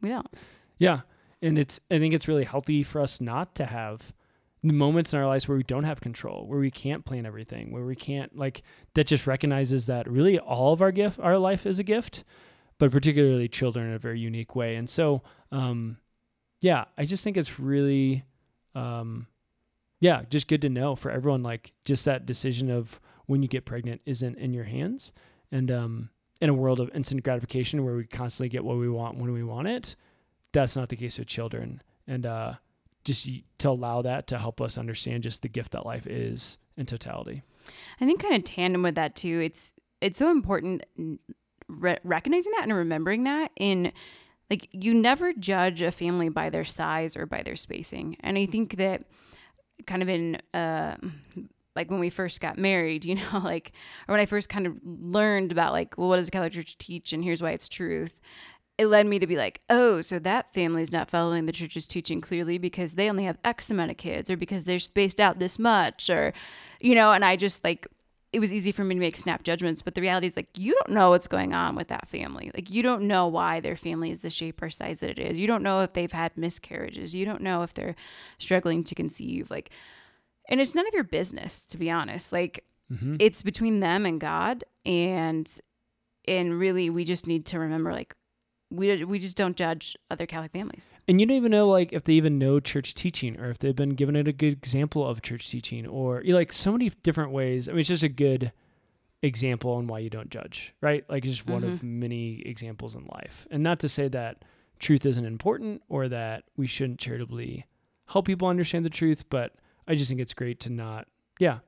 We 0.00 0.08
don't. 0.10 0.26
Yeah. 0.78 1.00
And 1.42 1.58
it's 1.58 1.80
I 1.90 1.98
think 1.98 2.14
it's 2.14 2.28
really 2.28 2.44
healthy 2.44 2.82
for 2.82 3.00
us 3.00 3.20
not 3.20 3.54
to 3.56 3.66
have 3.66 4.12
moments 4.62 5.12
in 5.12 5.18
our 5.18 5.26
lives 5.26 5.46
where 5.48 5.56
we 5.56 5.62
don't 5.64 5.84
have 5.84 6.00
control, 6.00 6.46
where 6.46 6.58
we 6.58 6.70
can't 6.70 7.04
plan 7.04 7.26
everything, 7.26 7.72
where 7.72 7.84
we 7.84 7.94
can't 7.96 8.36
like 8.36 8.62
that 8.94 9.06
just 9.06 9.26
recognizes 9.26 9.86
that 9.86 10.08
really 10.10 10.38
all 10.38 10.72
of 10.72 10.80
our 10.82 10.92
gift 10.92 11.18
our 11.20 11.38
life 11.38 11.66
is 11.66 11.78
a 11.78 11.84
gift, 11.84 12.24
but 12.78 12.90
particularly 12.90 13.48
children 13.48 13.88
in 13.88 13.94
a 13.94 13.98
very 13.98 14.20
unique 14.20 14.54
way. 14.54 14.76
And 14.76 14.88
so 14.88 15.22
um 15.50 15.98
yeah, 16.66 16.86
I 16.98 17.04
just 17.04 17.22
think 17.22 17.36
it's 17.36 17.60
really 17.60 18.24
um 18.74 19.28
yeah, 20.00 20.22
just 20.28 20.48
good 20.48 20.62
to 20.62 20.68
know 20.68 20.96
for 20.96 21.10
everyone 21.10 21.42
like 21.44 21.72
just 21.84 22.04
that 22.04 22.26
decision 22.26 22.70
of 22.70 23.00
when 23.26 23.40
you 23.42 23.48
get 23.48 23.64
pregnant 23.64 24.02
isn't 24.04 24.36
in 24.36 24.52
your 24.52 24.64
hands. 24.64 25.12
And 25.52 25.70
um 25.70 26.10
in 26.40 26.50
a 26.50 26.54
world 26.54 26.80
of 26.80 26.90
instant 26.92 27.22
gratification 27.22 27.84
where 27.84 27.94
we 27.94 28.04
constantly 28.04 28.48
get 28.48 28.64
what 28.64 28.76
we 28.78 28.88
want 28.88 29.16
when 29.16 29.32
we 29.32 29.44
want 29.44 29.68
it, 29.68 29.96
that's 30.52 30.76
not 30.76 30.88
the 30.88 30.96
case 30.96 31.18
with 31.18 31.28
children. 31.28 31.82
And 32.06 32.26
uh, 32.26 32.54
just 33.04 33.28
to 33.58 33.70
allow 33.70 34.02
that 34.02 34.26
to 34.26 34.38
help 34.38 34.60
us 34.60 34.76
understand 34.76 35.22
just 35.22 35.42
the 35.42 35.48
gift 35.48 35.72
that 35.72 35.86
life 35.86 36.06
is 36.06 36.58
in 36.76 36.84
totality. 36.84 37.42
I 38.00 38.04
think 38.04 38.20
kind 38.20 38.34
of 38.34 38.44
tandem 38.44 38.82
with 38.82 38.96
that 38.96 39.14
too. 39.14 39.40
It's 39.40 39.72
it's 40.00 40.18
so 40.18 40.30
important 40.30 40.84
re- 41.68 41.98
recognizing 42.04 42.52
that 42.52 42.64
and 42.64 42.74
remembering 42.74 43.24
that 43.24 43.50
in 43.56 43.92
like 44.50 44.68
you 44.72 44.94
never 44.94 45.32
judge 45.32 45.82
a 45.82 45.90
family 45.90 46.28
by 46.28 46.50
their 46.50 46.64
size 46.64 47.16
or 47.16 47.26
by 47.26 47.42
their 47.42 47.56
spacing. 47.56 48.16
And 48.20 48.38
I 48.38 48.46
think 48.46 48.76
that 48.76 49.04
kind 49.86 50.02
of 50.02 50.08
in 50.08 50.38
uh 50.54 50.96
like 51.74 51.90
when 51.90 52.00
we 52.00 52.10
first 52.10 52.40
got 52.40 52.56
married, 52.56 53.04
you 53.04 53.14
know, 53.32 53.40
like 53.42 53.72
or 54.08 54.12
when 54.12 54.20
I 54.20 54.26
first 54.26 54.48
kind 54.48 54.66
of 54.66 54.76
learned 54.84 55.52
about 55.52 55.72
like, 55.72 55.96
well, 55.98 56.08
what 56.08 56.16
does 56.16 56.26
the 56.26 56.32
Catholic 56.32 56.52
Church 56.52 56.78
teach 56.78 57.12
and 57.12 57.22
here's 57.24 57.42
why 57.42 57.50
it's 57.50 57.68
truth. 57.68 58.20
It 58.78 58.88
led 58.88 59.06
me 59.06 59.18
to 59.18 59.26
be 59.26 59.36
like, 59.36 59.62
oh, 59.70 60.02
so 60.02 60.18
that 60.18 60.52
family's 60.52 60.92
not 60.92 61.08
following 61.08 61.46
the 61.46 61.52
church's 61.52 61.86
teaching 61.86 62.20
clearly 62.20 62.58
because 62.58 62.92
they 62.92 63.08
only 63.08 63.24
have 63.24 63.38
X 63.42 63.70
amount 63.70 63.90
of 63.90 63.96
kids 63.96 64.28
or 64.28 64.36
because 64.36 64.64
they're 64.64 64.78
spaced 64.78 65.18
out 65.18 65.38
this 65.38 65.58
much 65.58 66.10
or 66.10 66.34
you 66.80 66.94
know, 66.94 67.12
and 67.12 67.24
I 67.24 67.36
just 67.36 67.64
like 67.64 67.86
it 68.36 68.40
was 68.40 68.52
easy 68.52 68.70
for 68.70 68.84
me 68.84 68.94
to 68.94 69.00
make 69.00 69.16
snap 69.16 69.44
judgments, 69.44 69.80
but 69.80 69.94
the 69.94 70.02
reality 70.02 70.26
is 70.26 70.36
like 70.36 70.48
you 70.58 70.74
don't 70.74 70.94
know 70.94 71.08
what's 71.10 71.26
going 71.26 71.54
on 71.54 71.74
with 71.74 71.88
that 71.88 72.06
family. 72.06 72.50
Like 72.54 72.70
you 72.70 72.82
don't 72.82 73.02
know 73.08 73.26
why 73.26 73.60
their 73.60 73.76
family 73.76 74.10
is 74.10 74.18
the 74.20 74.28
shape 74.28 74.60
or 74.60 74.68
size 74.68 75.00
that 75.00 75.08
it 75.10 75.18
is. 75.18 75.38
You 75.38 75.46
don't 75.46 75.62
know 75.62 75.80
if 75.80 75.94
they've 75.94 76.12
had 76.12 76.36
miscarriages. 76.36 77.14
You 77.14 77.24
don't 77.24 77.40
know 77.40 77.62
if 77.62 77.72
they're 77.72 77.96
struggling 78.38 78.84
to 78.84 78.94
conceive. 78.94 79.50
Like 79.50 79.70
and 80.50 80.60
it's 80.60 80.74
none 80.74 80.86
of 80.86 80.92
your 80.92 81.04
business 81.04 81.64
to 81.66 81.78
be 81.78 81.90
honest. 81.90 82.32
Like 82.32 82.62
Mm-hmm. 82.92 83.16
it's 83.18 83.42
between 83.42 83.80
them 83.80 84.06
and 84.06 84.20
God 84.20 84.62
and 84.84 85.50
and 86.28 86.56
really 86.56 86.88
we 86.88 87.04
just 87.04 87.26
need 87.26 87.44
to 87.46 87.58
remember 87.58 87.90
like 87.92 88.14
we 88.70 89.04
we 89.04 89.18
just 89.18 89.36
don't 89.36 89.56
judge 89.56 89.96
other 90.10 90.26
Catholic 90.26 90.52
families. 90.52 90.92
And 91.06 91.20
you 91.20 91.26
don't 91.26 91.36
even 91.36 91.52
know 91.52 91.68
like 91.68 91.92
if 91.92 92.04
they 92.04 92.14
even 92.14 92.38
know 92.38 92.60
church 92.60 92.94
teaching 92.94 93.38
or 93.38 93.50
if 93.50 93.58
they've 93.58 93.76
been 93.76 93.90
given 93.90 94.16
it 94.16 94.26
a 94.26 94.32
good 94.32 94.54
example 94.54 95.06
of 95.06 95.22
church 95.22 95.48
teaching 95.48 95.86
or 95.86 96.22
you 96.22 96.32
know, 96.32 96.38
like 96.38 96.52
so 96.52 96.72
many 96.72 96.90
different 97.02 97.32
ways. 97.32 97.68
I 97.68 97.72
mean, 97.72 97.80
it's 97.80 97.88
just 97.88 98.02
a 98.02 98.08
good 98.08 98.52
example 99.22 99.72
on 99.72 99.86
why 99.86 100.00
you 100.00 100.10
don't 100.10 100.30
judge, 100.30 100.74
right? 100.80 101.04
Like 101.08 101.24
it's 101.24 101.36
just 101.36 101.48
one 101.48 101.64
of 101.64 101.76
mm-hmm. 101.76 102.00
many 102.00 102.42
examples 102.42 102.94
in 102.94 103.06
life. 103.06 103.46
And 103.50 103.62
not 103.62 103.80
to 103.80 103.88
say 103.88 104.08
that 104.08 104.44
truth 104.78 105.06
isn't 105.06 105.24
important 105.24 105.82
or 105.88 106.08
that 106.08 106.44
we 106.56 106.66
shouldn't 106.66 106.98
charitably 106.98 107.66
help 108.08 108.26
people 108.26 108.48
understand 108.48 108.84
the 108.84 108.90
truth, 108.90 109.24
but 109.30 109.54
I 109.88 109.94
just 109.94 110.08
think 110.08 110.20
it's 110.20 110.34
great 110.34 110.60
to 110.60 110.70
not, 110.70 111.06
yeah, 111.38 111.58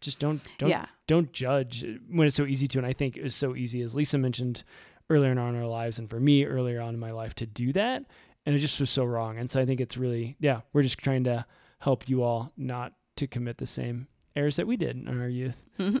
just 0.00 0.18
don't 0.18 0.40
don't 0.58 0.70
Yeah. 0.70 0.86
don't 1.06 1.32
judge 1.32 1.84
when 2.08 2.26
it's 2.26 2.36
so 2.36 2.46
easy 2.46 2.68
to. 2.68 2.78
And 2.78 2.86
I 2.86 2.92
think 2.92 3.16
it's 3.16 3.34
so 3.34 3.56
easy, 3.56 3.82
as 3.82 3.94
Lisa 3.94 4.18
mentioned 4.18 4.64
earlier 5.10 5.38
on 5.38 5.54
in 5.54 5.60
our 5.60 5.68
lives, 5.68 5.98
and 5.98 6.08
for 6.08 6.20
me 6.20 6.44
earlier 6.44 6.80
on 6.80 6.94
in 6.94 7.00
my 7.00 7.12
life 7.12 7.34
to 7.36 7.46
do 7.46 7.72
that, 7.72 8.04
and 8.46 8.54
it 8.54 8.60
just 8.60 8.80
was 8.80 8.90
so 8.90 9.04
wrong. 9.04 9.38
And 9.38 9.50
so 9.50 9.60
I 9.60 9.66
think 9.66 9.80
it's 9.80 9.96
really, 9.96 10.36
yeah, 10.40 10.60
we're 10.72 10.82
just 10.82 10.98
trying 10.98 11.24
to 11.24 11.44
help 11.80 12.08
you 12.08 12.22
all 12.22 12.52
not 12.56 12.92
to 13.16 13.26
commit 13.26 13.58
the 13.58 13.66
same 13.66 14.08
errors 14.36 14.56
that 14.56 14.66
we 14.66 14.76
did 14.76 14.96
in 14.96 15.20
our 15.20 15.28
youth. 15.28 15.56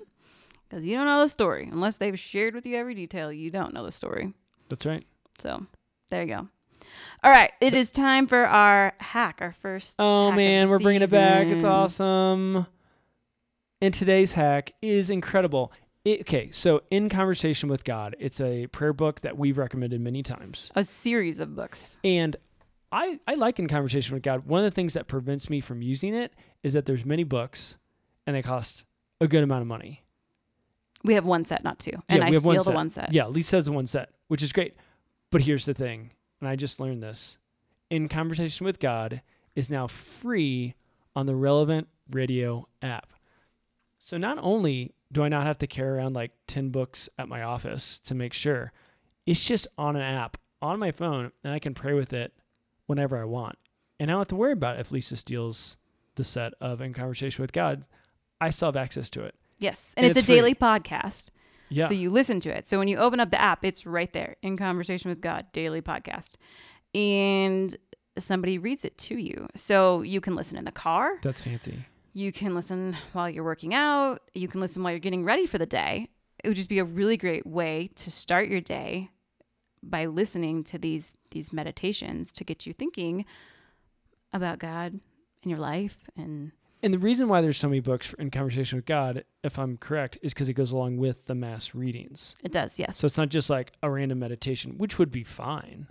Because 0.68 0.84
you 0.84 0.96
don't 0.96 1.06
know 1.06 1.22
the 1.22 1.28
story. 1.28 1.66
Unless 1.72 1.96
they've 1.96 2.18
shared 2.18 2.54
with 2.54 2.66
you 2.66 2.76
every 2.76 2.94
detail, 2.94 3.32
you 3.32 3.50
don't 3.50 3.72
know 3.72 3.84
the 3.84 3.90
story. 3.90 4.34
That's 4.68 4.84
right. 4.84 5.02
So 5.38 5.64
there 6.10 6.22
you 6.22 6.28
go. 6.28 6.48
All 7.22 7.30
right, 7.30 7.50
it 7.60 7.74
is 7.74 7.90
time 7.90 8.26
for 8.26 8.46
our 8.46 8.92
hack, 8.98 9.38
our 9.40 9.54
first. 9.60 9.94
Oh 9.98 10.30
man, 10.30 10.68
we're 10.68 10.78
bringing 10.78 11.02
it 11.02 11.10
back. 11.10 11.46
It's 11.46 11.64
awesome. 11.64 12.66
And 13.80 13.94
today's 13.94 14.32
hack 14.32 14.72
is 14.82 15.10
incredible. 15.10 15.72
It, 16.04 16.20
okay, 16.22 16.50
so 16.52 16.82
in 16.90 17.08
conversation 17.08 17.68
with 17.68 17.84
God, 17.84 18.16
it's 18.18 18.40
a 18.40 18.66
prayer 18.68 18.92
book 18.92 19.20
that 19.22 19.36
we've 19.36 19.58
recommended 19.58 20.00
many 20.00 20.22
times. 20.22 20.70
A 20.74 20.84
series 20.84 21.40
of 21.40 21.54
books. 21.54 21.98
And 22.04 22.36
I, 22.90 23.20
I 23.26 23.34
like 23.34 23.58
in 23.58 23.68
conversation 23.68 24.14
with 24.14 24.22
God. 24.22 24.46
One 24.46 24.64
of 24.64 24.70
the 24.70 24.74
things 24.74 24.94
that 24.94 25.06
prevents 25.06 25.50
me 25.50 25.60
from 25.60 25.82
using 25.82 26.14
it 26.14 26.32
is 26.62 26.72
that 26.72 26.86
there's 26.86 27.04
many 27.04 27.24
books 27.24 27.76
and 28.26 28.34
they 28.34 28.42
cost 28.42 28.84
a 29.20 29.28
good 29.28 29.42
amount 29.42 29.62
of 29.62 29.66
money. 29.66 30.04
We 31.04 31.14
have 31.14 31.24
one 31.24 31.44
set, 31.44 31.62
not 31.64 31.78
two. 31.78 31.92
And 32.08 32.20
Yeah, 32.20 32.26
I 32.26 32.32
steal 32.32 32.42
one 32.42 32.64
the 32.64 32.70
one 32.72 32.90
set. 32.90 33.12
Yeah, 33.12 33.26
Lisa 33.26 33.56
has 33.56 33.66
the 33.66 33.72
one 33.72 33.86
set, 33.86 34.10
which 34.28 34.42
is 34.42 34.52
great. 34.52 34.74
But 35.30 35.42
here's 35.42 35.64
the 35.66 35.74
thing, 35.74 36.12
and 36.40 36.48
I 36.48 36.56
just 36.56 36.80
learned 36.80 37.02
this. 37.02 37.38
In 37.90 38.08
Conversation 38.08 38.64
with 38.64 38.80
God 38.80 39.22
is 39.54 39.70
now 39.70 39.86
free 39.86 40.74
on 41.14 41.26
the 41.26 41.34
relevant 41.34 41.88
radio 42.10 42.66
app. 42.82 43.12
So 44.02 44.16
not 44.16 44.38
only 44.40 44.94
do 45.12 45.22
I 45.22 45.28
not 45.28 45.46
have 45.46 45.58
to 45.58 45.66
carry 45.66 45.98
around 45.98 46.14
like 46.14 46.32
10 46.46 46.70
books 46.70 47.08
at 47.18 47.28
my 47.28 47.42
office 47.42 47.98
to 48.00 48.14
make 48.14 48.32
sure, 48.32 48.72
it's 49.26 49.44
just 49.44 49.66
on 49.76 49.96
an 49.96 50.02
app 50.02 50.36
on 50.62 50.78
my 50.78 50.90
phone 50.90 51.32
and 51.44 51.52
I 51.52 51.58
can 51.58 51.74
pray 51.74 51.94
with 51.94 52.12
it 52.12 52.32
whenever 52.86 53.16
I 53.20 53.24
want. 53.24 53.56
And 54.00 54.10
I 54.10 54.12
don't 54.12 54.20
have 54.20 54.28
to 54.28 54.36
worry 54.36 54.52
about 54.52 54.78
if 54.78 54.90
Lisa 54.90 55.16
steals 55.16 55.76
the 56.14 56.24
set 56.24 56.52
of 56.60 56.80
In 56.80 56.92
Conversation 56.94 57.42
with 57.42 57.52
God. 57.52 57.84
I 58.40 58.50
still 58.50 58.68
have 58.68 58.76
access 58.76 59.10
to 59.10 59.24
it. 59.24 59.34
Yes. 59.58 59.92
And, 59.96 60.04
And 60.04 60.10
it's, 60.10 60.18
it's 60.18 60.24
a 60.24 60.26
free. 60.26 60.36
daily 60.36 60.54
podcast. 60.54 61.30
Yeah. 61.68 61.86
So 61.86 61.94
you 61.94 62.10
listen 62.10 62.40
to 62.40 62.50
it. 62.50 62.68
So 62.68 62.78
when 62.78 62.88
you 62.88 62.96
open 62.96 63.20
up 63.20 63.30
the 63.30 63.40
app, 63.40 63.64
it's 63.64 63.84
right 63.84 64.12
there 64.12 64.36
in 64.42 64.56
Conversation 64.56 65.10
with 65.10 65.20
God, 65.20 65.46
daily 65.52 65.82
podcast. 65.82 66.36
And 66.94 67.76
somebody 68.18 68.58
reads 68.58 68.84
it 68.84 68.96
to 68.98 69.16
you. 69.16 69.48
So 69.54 70.02
you 70.02 70.20
can 70.20 70.34
listen 70.34 70.56
in 70.56 70.64
the 70.64 70.72
car. 70.72 71.18
That's 71.22 71.40
fancy. 71.40 71.84
You 72.12 72.32
can 72.32 72.54
listen 72.54 72.96
while 73.12 73.28
you're 73.30 73.44
working 73.44 73.74
out. 73.74 74.22
You 74.34 74.48
can 74.48 74.60
listen 74.60 74.82
while 74.82 74.92
you're 74.92 74.98
getting 74.98 75.24
ready 75.24 75.46
for 75.46 75.58
the 75.58 75.66
day. 75.66 76.08
It 76.42 76.48
would 76.48 76.56
just 76.56 76.68
be 76.68 76.78
a 76.78 76.84
really 76.84 77.16
great 77.16 77.46
way 77.46 77.90
to 77.96 78.10
start 78.10 78.48
your 78.48 78.60
day 78.60 79.10
by 79.82 80.06
listening 80.06 80.64
to 80.64 80.78
these 80.78 81.12
these 81.30 81.52
meditations 81.52 82.32
to 82.32 82.44
get 82.44 82.66
you 82.66 82.72
thinking 82.72 83.24
about 84.32 84.58
God 84.58 84.98
and 85.42 85.50
your 85.50 85.58
life 85.58 85.98
and 86.16 86.52
And 86.82 86.92
the 86.94 86.98
reason 86.98 87.28
why 87.28 87.40
there's 87.40 87.58
so 87.58 87.68
many 87.68 87.80
books 87.80 88.14
in 88.18 88.30
conversation 88.30 88.76
with 88.76 88.86
God, 88.86 89.24
if 89.42 89.58
I'm 89.58 89.76
correct, 89.76 90.18
is 90.22 90.32
because 90.32 90.48
it 90.48 90.54
goes 90.54 90.70
along 90.70 90.96
with 90.96 91.26
the 91.26 91.34
mass 91.34 91.74
readings. 91.74 92.34
it 92.42 92.52
does, 92.52 92.78
yes. 92.78 92.96
So 92.96 93.06
it's 93.06 93.18
not 93.18 93.28
just 93.28 93.50
like 93.50 93.72
a 93.82 93.90
random 93.90 94.18
meditation, 94.18 94.78
which 94.78 94.98
would 94.98 95.10
be 95.10 95.24
fine. 95.24 95.88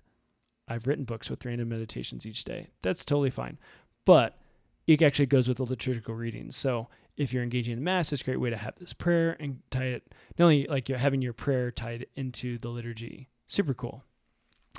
I've 0.68 0.88
written 0.88 1.06
books 1.06 1.30
with 1.30 1.46
random 1.46 1.70
meditations 1.70 2.26
each 2.26 2.44
day. 2.44 2.68
That's 2.82 3.06
totally 3.06 3.32
fine. 3.32 3.58
But 4.06 4.38
it 4.88 5.02
actually 5.02 5.26
goes 5.26 5.48
with 5.48 5.58
the 5.58 5.64
liturgical 5.64 6.16
readings. 6.16 6.56
So 6.56 6.88
if 7.18 7.34
you're 7.34 7.44
engaging 7.44 7.74
in 7.74 7.84
mass, 7.84 8.14
it's 8.14 8.22
a 8.22 8.26
great 8.26 8.40
way 8.40 8.50
to 8.50 8.58
have 8.58 8.76
this 8.76 8.94
prayer 8.94 9.36
and 9.40 9.60
tie 9.70 9.86
it 9.86 10.14
not 10.38 10.46
only 10.46 10.66
like 10.68 10.88
you're 10.88 10.98
having 10.98 11.22
your 11.22 11.34
prayer 11.34 11.72
tied 11.72 12.08
into 12.16 12.58
the 12.58 12.70
liturgy. 12.70 13.28
Super 13.48 13.74
cool. 13.74 14.04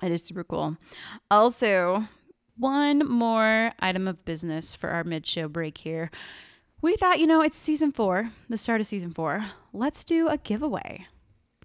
It 0.03 0.12
is 0.12 0.25
super 0.25 0.44
cool. 0.44 0.77
Also, 1.31 2.09
one 2.57 3.01
more 3.09 3.73
item 3.81 4.09
of 4.09 4.25
business 4.25 4.75
for 4.75 4.90
our 4.90 5.05
mid 5.05 5.27
show 5.27 5.49
break 5.49 5.79
here. 5.79 6.11
We 6.81 6.97
thought, 6.97 7.18
you 7.18 7.27
know, 7.27 7.42
it's 7.42 7.59
season 7.59 7.90
four, 7.90 8.31
the 8.49 8.57
start 8.57 8.81
of 8.81 8.87
season 8.87 9.12
four. 9.12 9.47
Let's 9.73 10.05
do 10.05 10.29
a 10.29 10.38
giveaway 10.38 11.07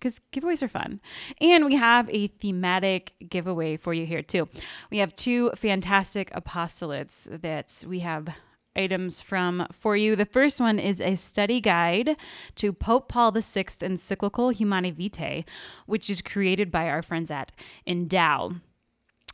because 0.03 0.19
giveaways 0.33 0.61
are 0.61 0.67
fun. 0.67 0.99
And 1.39 1.63
we 1.63 1.75
have 1.75 2.09
a 2.09 2.27
thematic 2.27 3.13
giveaway 3.29 3.77
for 3.77 3.93
you 3.93 4.05
here, 4.05 4.21
too. 4.21 4.49
We 4.91 4.97
have 4.97 5.15
two 5.15 5.51
fantastic 5.55 6.29
apostolates 6.31 7.41
that 7.41 7.83
we 7.87 7.99
have 7.99 8.27
items 8.75 9.21
from 9.21 9.65
for 9.71 9.95
you. 9.95 10.17
The 10.17 10.25
first 10.25 10.59
one 10.59 10.77
is 10.77 10.99
a 10.99 11.15
study 11.15 11.61
guide 11.61 12.17
to 12.55 12.73
Pope 12.73 13.07
Paul 13.07 13.31
VI 13.31 13.65
encyclical 13.81 14.49
Humanae 14.49 14.91
Vitae, 14.91 15.45
which 15.85 16.09
is 16.09 16.21
created 16.21 16.69
by 16.69 16.89
our 16.89 17.01
friends 17.01 17.31
at 17.31 17.53
Endow. 17.87 18.59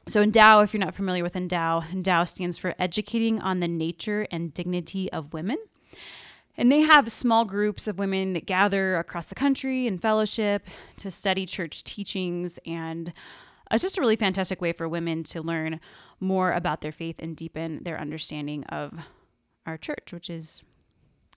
So, 0.07 0.23
Endow, 0.23 0.63
if 0.63 0.73
you're 0.73 0.83
not 0.83 0.95
familiar 0.95 1.23
with 1.23 1.33
Endow, 1.33 1.83
Endow 1.91 2.27
stands 2.27 2.57
for 2.57 2.75
Educating 2.77 3.39
on 3.39 3.59
the 3.59 3.67
Nature 3.67 4.27
and 4.29 4.53
Dignity 4.53 5.11
of 5.11 5.33
Women. 5.33 5.57
And 6.59 6.69
they 6.69 6.81
have 6.81 7.09
small 7.09 7.45
groups 7.45 7.87
of 7.87 7.97
women 7.99 8.33
that 8.33 8.45
gather 8.45 8.97
across 8.97 9.27
the 9.27 9.35
country 9.35 9.87
in 9.87 9.97
fellowship 9.97 10.67
to 10.97 11.09
study 11.09 11.45
church 11.45 11.85
teachings. 11.85 12.59
And 12.65 13.13
it's 13.71 13.81
just 13.81 13.97
a 13.97 14.01
really 14.01 14.17
fantastic 14.17 14.59
way 14.59 14.73
for 14.73 14.89
women 14.89 15.23
to 15.23 15.41
learn 15.41 15.79
more 16.19 16.51
about 16.51 16.81
their 16.81 16.91
faith 16.91 17.15
and 17.19 17.33
deepen 17.33 17.81
their 17.83 17.97
understanding 17.97 18.65
of 18.65 18.91
our 19.65 19.77
church, 19.77 20.11
which 20.11 20.29
is 20.29 20.61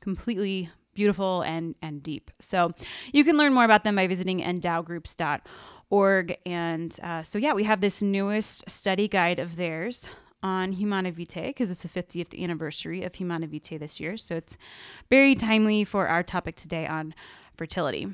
completely 0.01 0.71
beautiful 0.93 1.43
and, 1.43 1.77
and 1.81 2.03
deep. 2.03 2.33
So 2.41 2.73
you 3.13 3.23
can 3.23 3.37
learn 3.37 3.55
more 3.55 3.65
about 3.65 3.85
them 3.85 3.95
by 3.95 4.09
visiting 4.09 4.41
endowgroups.org. 4.41 6.37
And 6.45 6.99
uh, 7.01 7.23
so, 7.23 7.39
yeah, 7.39 7.53
we 7.53 7.63
have 7.63 7.81
this 7.81 8.03
newest 8.03 8.69
study 8.69 9.07
guide 9.07 9.39
of 9.39 9.55
theirs 9.55 10.09
on 10.43 10.73
Humanae 10.73 11.11
Vitae 11.11 11.49
because 11.49 11.71
it's 11.71 11.83
the 11.83 11.89
50th 11.89 12.41
anniversary 12.41 13.03
of 13.03 13.15
Humanae 13.15 13.47
Vitae 13.47 13.79
this 13.79 14.01
year. 14.01 14.17
So 14.17 14.37
it's 14.37 14.57
very 15.11 15.35
timely 15.35 15.85
for 15.85 16.09
our 16.09 16.23
topic 16.23 16.57
today 16.57 16.87
on 16.87 17.15
fertility. 17.57 18.09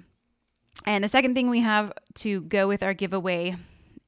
And 0.86 1.04
the 1.04 1.08
second 1.08 1.34
thing 1.34 1.50
we 1.50 1.60
have 1.60 1.92
to 2.16 2.42
go 2.42 2.68
with 2.68 2.82
our 2.82 2.94
giveaway 2.94 3.56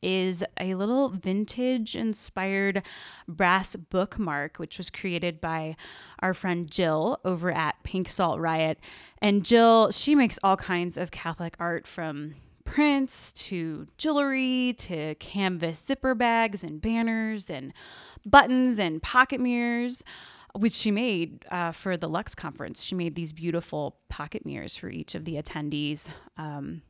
is 0.03 0.43
a 0.59 0.75
little 0.75 1.11
vintage 1.11 1.95
inspired 1.95 2.83
brass 3.29 3.77
bookmark, 3.77 4.59
which 4.59 4.79
was 4.79 4.89
created 4.89 5.41
by 5.41 5.77
our 6.21 6.33
friend 6.33 6.71
Jill 6.71 7.19
over 7.25 7.51
at 7.51 7.83
Pink 7.83 8.09
Salt 8.09 8.41
Riot. 8.41 8.79
And 9.21 9.45
Jill, 9.45 9.91
she 9.91 10.15
makes 10.15 10.39
all 10.43 10.57
kinds 10.57 10.97
of 10.97 11.11
Catholic 11.11 11.57
art 11.59 11.87
from 11.87 12.35
prints 12.71 13.33
to 13.33 13.89
jewelry 13.99 14.73
to 14.79 15.17
canvas 15.17 15.79
zipper 15.85 16.15
bags 16.15 16.63
and 16.63 16.81
banners 16.81 17.51
and 17.51 17.73
buttons 18.25 18.79
and 18.79 19.03
pocket 19.03 19.41
mirrors 19.41 20.05
which 20.55 20.73
she 20.73 20.91
made 20.91 21.45
uh, 21.51 21.71
for 21.71 21.97
the 21.97 22.09
Lux 22.09 22.35
conference. 22.35 22.83
She 22.83 22.97
made 22.97 23.15
these 23.15 23.33
beautiful 23.33 23.99
pocket 24.09 24.45
mirrors 24.45 24.77
for 24.77 24.89
each 24.89 25.15
of 25.15 25.25
the 25.25 25.35
attendees. 25.35 26.09
Um, 26.37 26.83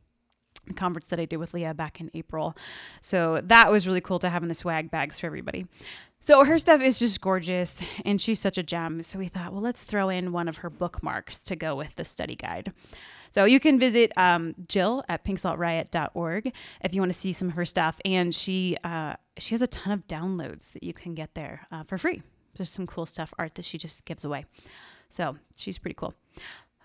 the 0.67 0.75
conference 0.75 1.09
that 1.09 1.21
I 1.21 1.25
did 1.25 1.39
with 1.39 1.53
Leah 1.53 1.75
back 1.75 2.01
in 2.01 2.11
April. 2.15 2.57
So 3.01 3.41
that 3.45 3.71
was 3.71 3.87
really 3.87 4.01
cool 4.01 4.19
to 4.21 4.29
have 4.29 4.43
in 4.43 4.49
the 4.49 4.55
swag 4.55 4.91
bags 4.91 5.19
for 5.19 5.27
everybody. 5.27 5.67
So 6.21 6.45
her 6.45 6.59
stuff 6.59 6.81
is 6.81 6.99
just 6.99 7.21
gorgeous 7.21 7.83
and 8.05 8.21
she's 8.21 8.41
such 8.41 8.57
a 8.57 8.63
gem. 8.63 9.03
So 9.03 9.19
we 9.19 9.29
thought, 9.29 9.53
well, 9.53 9.63
let's 9.63 9.85
throw 9.85 10.11
in 10.11 10.33
one 10.33 10.49
of 10.49 10.59
her 10.59 10.71
bookmarks 10.71 11.39
to 11.41 11.57
go 11.57 11.75
with 11.75 11.97
the 11.97 12.05
study 12.05 12.37
guide. 12.37 12.73
So 13.31 13.45
you 13.45 13.61
can 13.61 13.79
visit 13.79 14.13
um, 14.17 14.55
Jill 14.67 15.05
at 15.09 15.25
pinksaltriot.org 15.25 16.53
if 16.83 16.95
you 16.95 17.01
want 17.01 17.13
to 17.13 17.19
see 17.19 17.33
some 17.33 17.49
of 17.49 17.55
her 17.55 17.65
stuff. 17.65 18.01
And 18.05 18.35
she 18.35 18.77
uh, 18.85 19.15
she 19.39 19.55
has 19.55 19.63
a 19.63 19.67
ton 19.67 19.93
of 19.93 20.07
downloads 20.07 20.73
that 20.73 20.83
you 20.83 20.93
can 20.93 21.15
get 21.15 21.35
there 21.35 21.67
uh, 21.71 21.85
for 21.85 21.99
free. 21.99 22.23
There's 22.57 22.71
some 22.71 22.87
cool 22.87 23.07
stuff, 23.07 23.33
art 23.39 23.55
that 23.55 23.65
she 23.65 23.79
just 23.79 24.05
gives 24.05 24.25
away. 24.25 24.45
So 25.09 25.37
she's 25.57 25.79
pretty 25.79 25.95
cool. 25.95 26.15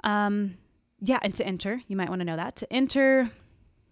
Um, 0.04 0.58
yeah, 1.02 1.20
and 1.22 1.34
to 1.36 1.46
enter, 1.46 1.82
you 1.88 1.98
might 1.98 2.10
want 2.10 2.22
to 2.22 2.26
know 2.26 2.36
that. 2.36 2.56
To 2.58 2.74
enter, 2.74 3.30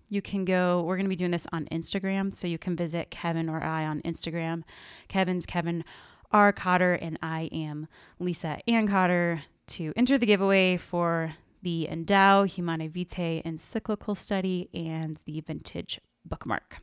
you 0.09 0.21
can 0.21 0.45
go, 0.45 0.83
we're 0.83 0.95
going 0.95 1.05
to 1.05 1.09
be 1.09 1.15
doing 1.15 1.31
this 1.31 1.47
on 1.51 1.65
Instagram. 1.71 2.33
So 2.33 2.47
you 2.47 2.57
can 2.57 2.75
visit 2.75 3.11
Kevin 3.11 3.49
or 3.49 3.63
I 3.63 3.85
on 3.85 4.01
Instagram. 4.03 4.63
Kevin's 5.07 5.45
Kevin 5.45 5.83
R. 6.31 6.51
Cotter, 6.51 6.93
and 6.93 7.19
I 7.21 7.49
am 7.51 7.87
Lisa 8.19 8.59
Ann 8.67 8.87
Cotter 8.87 9.43
to 9.67 9.93
enter 9.95 10.17
the 10.17 10.25
giveaway 10.25 10.77
for 10.77 11.33
the 11.63 11.87
Endow 11.89 12.43
Humanae 12.47 12.89
Vitae 12.89 13.41
encyclical 13.45 14.15
study 14.15 14.69
and 14.73 15.17
the 15.25 15.39
vintage 15.41 15.99
bookmark 16.25 16.77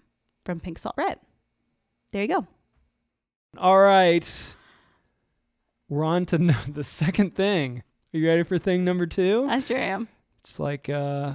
from 0.45 0.59
Pink 0.59 0.79
Salt 0.79 0.95
Riot. 0.97 1.21
There 2.13 2.23
you 2.23 2.29
go. 2.29 2.47
All 3.59 3.79
right. 3.79 4.55
We're 5.89 6.05
on 6.05 6.27
to 6.27 6.37
n- 6.41 6.57
the 6.67 6.85
second 6.85 7.37
thing. 7.37 7.83
Are 8.13 8.19
you 8.19 8.27
ready 8.27 8.43
for 8.43 8.59
thing 8.59 8.85
number 8.85 9.07
two? 9.07 9.47
I 9.49 9.59
sure 9.61 9.79
am. 9.79 10.09
Just 10.45 10.59
like 10.59 10.89
uh 10.89 11.35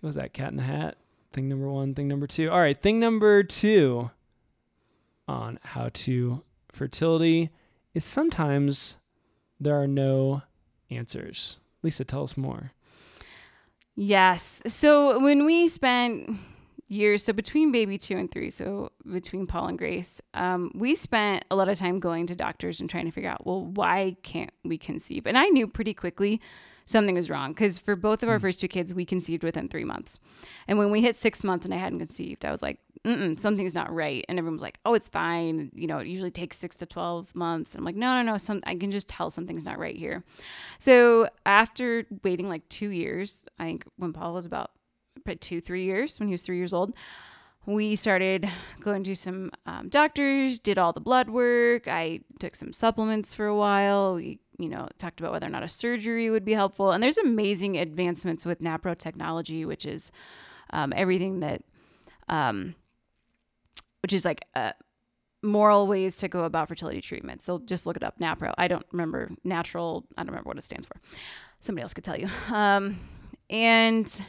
what 0.00 0.08
was 0.08 0.16
that 0.16 0.32
cat 0.32 0.50
in 0.50 0.56
the 0.56 0.62
hat? 0.62 0.96
Thing 1.32 1.48
number 1.48 1.70
one, 1.70 1.94
thing 1.94 2.08
number 2.08 2.26
two. 2.26 2.50
All 2.50 2.58
right, 2.58 2.80
thing 2.80 2.98
number 2.98 3.42
two 3.42 4.10
on 5.28 5.58
how 5.62 5.90
to 5.92 6.42
fertility 6.72 7.50
is 7.94 8.04
sometimes 8.04 8.96
there 9.60 9.80
are 9.80 9.86
no 9.86 10.42
answers. 10.90 11.58
Lisa, 11.82 12.04
tell 12.04 12.22
us 12.22 12.36
more. 12.36 12.72
Yes. 13.96 14.62
So 14.66 15.18
when 15.20 15.44
we 15.44 15.68
spent 15.68 16.38
years, 16.88 17.24
so 17.24 17.32
between 17.32 17.72
baby 17.72 17.98
two 17.98 18.16
and 18.16 18.30
three, 18.30 18.50
so 18.50 18.90
between 19.10 19.46
Paul 19.46 19.68
and 19.68 19.78
Grace, 19.78 20.20
um, 20.34 20.72
we 20.74 20.94
spent 20.94 21.44
a 21.50 21.56
lot 21.56 21.68
of 21.68 21.78
time 21.78 22.00
going 22.00 22.26
to 22.26 22.34
doctors 22.34 22.80
and 22.80 22.90
trying 22.90 23.06
to 23.06 23.12
figure 23.12 23.30
out, 23.30 23.46
well, 23.46 23.64
why 23.64 24.16
can't 24.22 24.52
we 24.64 24.76
conceive? 24.76 25.26
And 25.26 25.38
I 25.38 25.46
knew 25.46 25.66
pretty 25.66 25.94
quickly 25.94 26.40
something 26.86 27.14
was 27.14 27.30
wrong 27.30 27.52
because 27.52 27.78
for 27.78 27.94
both 27.94 28.22
of 28.22 28.28
our 28.28 28.40
first 28.40 28.60
two 28.60 28.68
kids, 28.68 28.92
we 28.92 29.04
conceived 29.04 29.44
within 29.44 29.68
three 29.68 29.84
months. 29.84 30.18
And 30.66 30.78
when 30.78 30.90
we 30.90 31.00
hit 31.00 31.14
six 31.14 31.44
months 31.44 31.64
and 31.64 31.72
I 31.72 31.78
hadn't 31.78 32.00
conceived, 32.00 32.44
I 32.44 32.50
was 32.50 32.62
like, 32.62 32.78
something's 33.04 33.74
not 33.74 33.92
right. 33.92 34.24
And 34.28 34.38
everyone's 34.38 34.62
like, 34.62 34.78
oh, 34.84 34.94
it's 34.94 35.08
fine. 35.08 35.70
You 35.74 35.86
know, 35.86 35.98
it 35.98 36.06
usually 36.06 36.30
takes 36.30 36.58
six 36.58 36.76
to 36.76 36.86
12 36.86 37.34
months. 37.34 37.74
And 37.74 37.80
I'm 37.80 37.84
like, 37.84 37.96
no, 37.96 38.22
no, 38.22 38.32
no. 38.32 38.36
Some, 38.36 38.60
I 38.64 38.74
can 38.74 38.90
just 38.90 39.08
tell 39.08 39.30
something's 39.30 39.64
not 39.64 39.78
right 39.78 39.96
here. 39.96 40.22
So 40.78 41.28
after 41.46 42.04
waiting 42.24 42.48
like 42.48 42.68
two 42.68 42.90
years, 42.90 43.46
I 43.58 43.64
think 43.64 43.84
when 43.96 44.12
Paul 44.12 44.34
was 44.34 44.44
about 44.44 44.70
two, 45.40 45.60
three 45.60 45.84
years, 45.84 46.18
when 46.18 46.28
he 46.28 46.32
was 46.32 46.42
three 46.42 46.58
years 46.58 46.72
old, 46.72 46.94
we 47.66 47.94
started 47.94 48.50
going 48.80 49.04
to 49.04 49.14
some 49.14 49.50
um, 49.66 49.88
doctors, 49.88 50.58
did 50.58 50.78
all 50.78 50.92
the 50.92 51.00
blood 51.00 51.28
work. 51.28 51.88
I 51.88 52.20
took 52.38 52.56
some 52.56 52.72
supplements 52.72 53.34
for 53.34 53.46
a 53.46 53.56
while. 53.56 54.14
We, 54.14 54.40
you 54.58 54.68
know, 54.68 54.88
talked 54.98 55.20
about 55.20 55.32
whether 55.32 55.46
or 55.46 55.50
not 55.50 55.62
a 55.62 55.68
surgery 55.68 56.30
would 56.30 56.44
be 56.44 56.54
helpful. 56.54 56.90
And 56.90 57.02
there's 57.02 57.18
amazing 57.18 57.76
advancements 57.76 58.44
with 58.44 58.60
NAPRO 58.60 58.98
technology, 58.98 59.64
which 59.64 59.86
is 59.86 60.10
um, 60.70 60.92
everything 60.96 61.40
that, 61.40 61.62
um, 62.28 62.74
which 64.02 64.12
is 64.12 64.24
like 64.24 64.44
uh, 64.54 64.72
moral 65.42 65.86
ways 65.86 66.16
to 66.16 66.28
go 66.28 66.44
about 66.44 66.68
fertility 66.68 67.00
treatment. 67.00 67.42
So 67.42 67.58
just 67.58 67.86
look 67.86 67.96
it 67.96 68.02
up, 68.02 68.18
NAPRO. 68.18 68.54
I 68.58 68.68
don't 68.68 68.86
remember 68.92 69.30
natural. 69.44 70.04
I 70.16 70.22
don't 70.22 70.28
remember 70.28 70.48
what 70.48 70.58
it 70.58 70.64
stands 70.64 70.86
for. 70.86 70.96
Somebody 71.60 71.82
else 71.82 71.94
could 71.94 72.04
tell 72.04 72.18
you. 72.18 72.28
Um, 72.50 73.00
and 73.48 74.24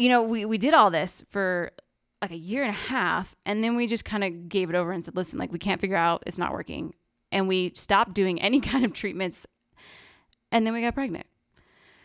you 0.00 0.08
know, 0.08 0.22
we, 0.22 0.46
we 0.46 0.56
did 0.56 0.72
all 0.72 0.90
this 0.90 1.22
for 1.28 1.72
like 2.22 2.30
a 2.30 2.36
year 2.36 2.62
and 2.62 2.70
a 2.70 2.78
half. 2.78 3.36
And 3.44 3.62
then 3.62 3.76
we 3.76 3.86
just 3.86 4.04
kind 4.04 4.24
of 4.24 4.48
gave 4.48 4.70
it 4.70 4.74
over 4.74 4.92
and 4.92 5.04
said, 5.04 5.14
listen, 5.14 5.38
like 5.38 5.52
we 5.52 5.58
can't 5.58 5.78
figure 5.78 5.96
out, 5.96 6.22
it's 6.26 6.38
not 6.38 6.52
working. 6.52 6.94
And 7.30 7.46
we 7.46 7.72
stopped 7.74 8.14
doing 8.14 8.40
any 8.40 8.60
kind 8.62 8.84
of 8.84 8.94
treatments. 8.94 9.46
And 10.50 10.66
then 10.66 10.72
we 10.72 10.80
got 10.80 10.94
pregnant. 10.94 11.26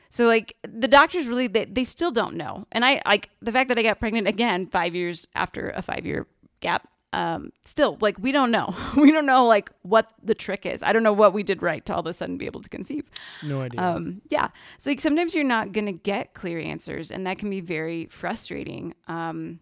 So 0.10 0.26
like 0.26 0.56
the 0.64 0.88
doctors 0.88 1.28
really, 1.28 1.48
they, 1.48 1.66
they 1.66 1.84
still 1.84 2.12
don't 2.12 2.36
know. 2.36 2.68
And 2.72 2.86
I 2.86 3.02
like 3.06 3.30
the 3.42 3.52
fact 3.52 3.70
that 3.70 3.78
I 3.78 3.84
got 3.84 4.00
pregnant 4.00 4.28
again, 4.28 4.68
five 4.68 4.96
years 4.96 5.28
after 5.36 5.72
a 5.76 5.82
five 5.82 6.06
year 6.06 6.28
gap, 6.62 6.88
um, 7.14 7.52
still 7.64 7.98
like 8.02 8.18
we 8.20 8.32
don't 8.32 8.52
know. 8.52 8.76
we 8.98 9.12
don't 9.12 9.26
know 9.26 9.46
like 9.46 9.72
what 9.84 10.12
the 10.24 10.36
trick 10.36 10.66
is. 10.66 10.84
I 10.84 10.92
don't 10.94 11.04
know 11.04 11.14
what 11.14 11.34
we 11.34 11.44
did 11.44 11.62
right 11.62 11.86
to 11.86 11.94
all 11.94 12.02
of 12.02 12.08
a 12.08 12.14
sudden 12.14 12.38
be 12.38 12.46
able 12.46 12.62
to 12.62 12.70
conceive. 12.70 13.06
No 13.42 13.62
idea. 13.62 13.82
Um, 13.82 14.22
yeah. 14.30 14.50
So 14.78 14.90
like 14.90 15.00
sometimes 15.00 15.34
you're 15.34 15.44
not 15.44 15.72
gonna 15.72 15.94
get 15.94 16.34
clear 16.34 16.60
answers, 16.60 17.12
and 17.12 17.26
that 17.26 17.38
can 17.38 17.50
be 17.50 17.62
very 17.62 18.08
frustrating. 18.08 18.94
Um, 19.08 19.60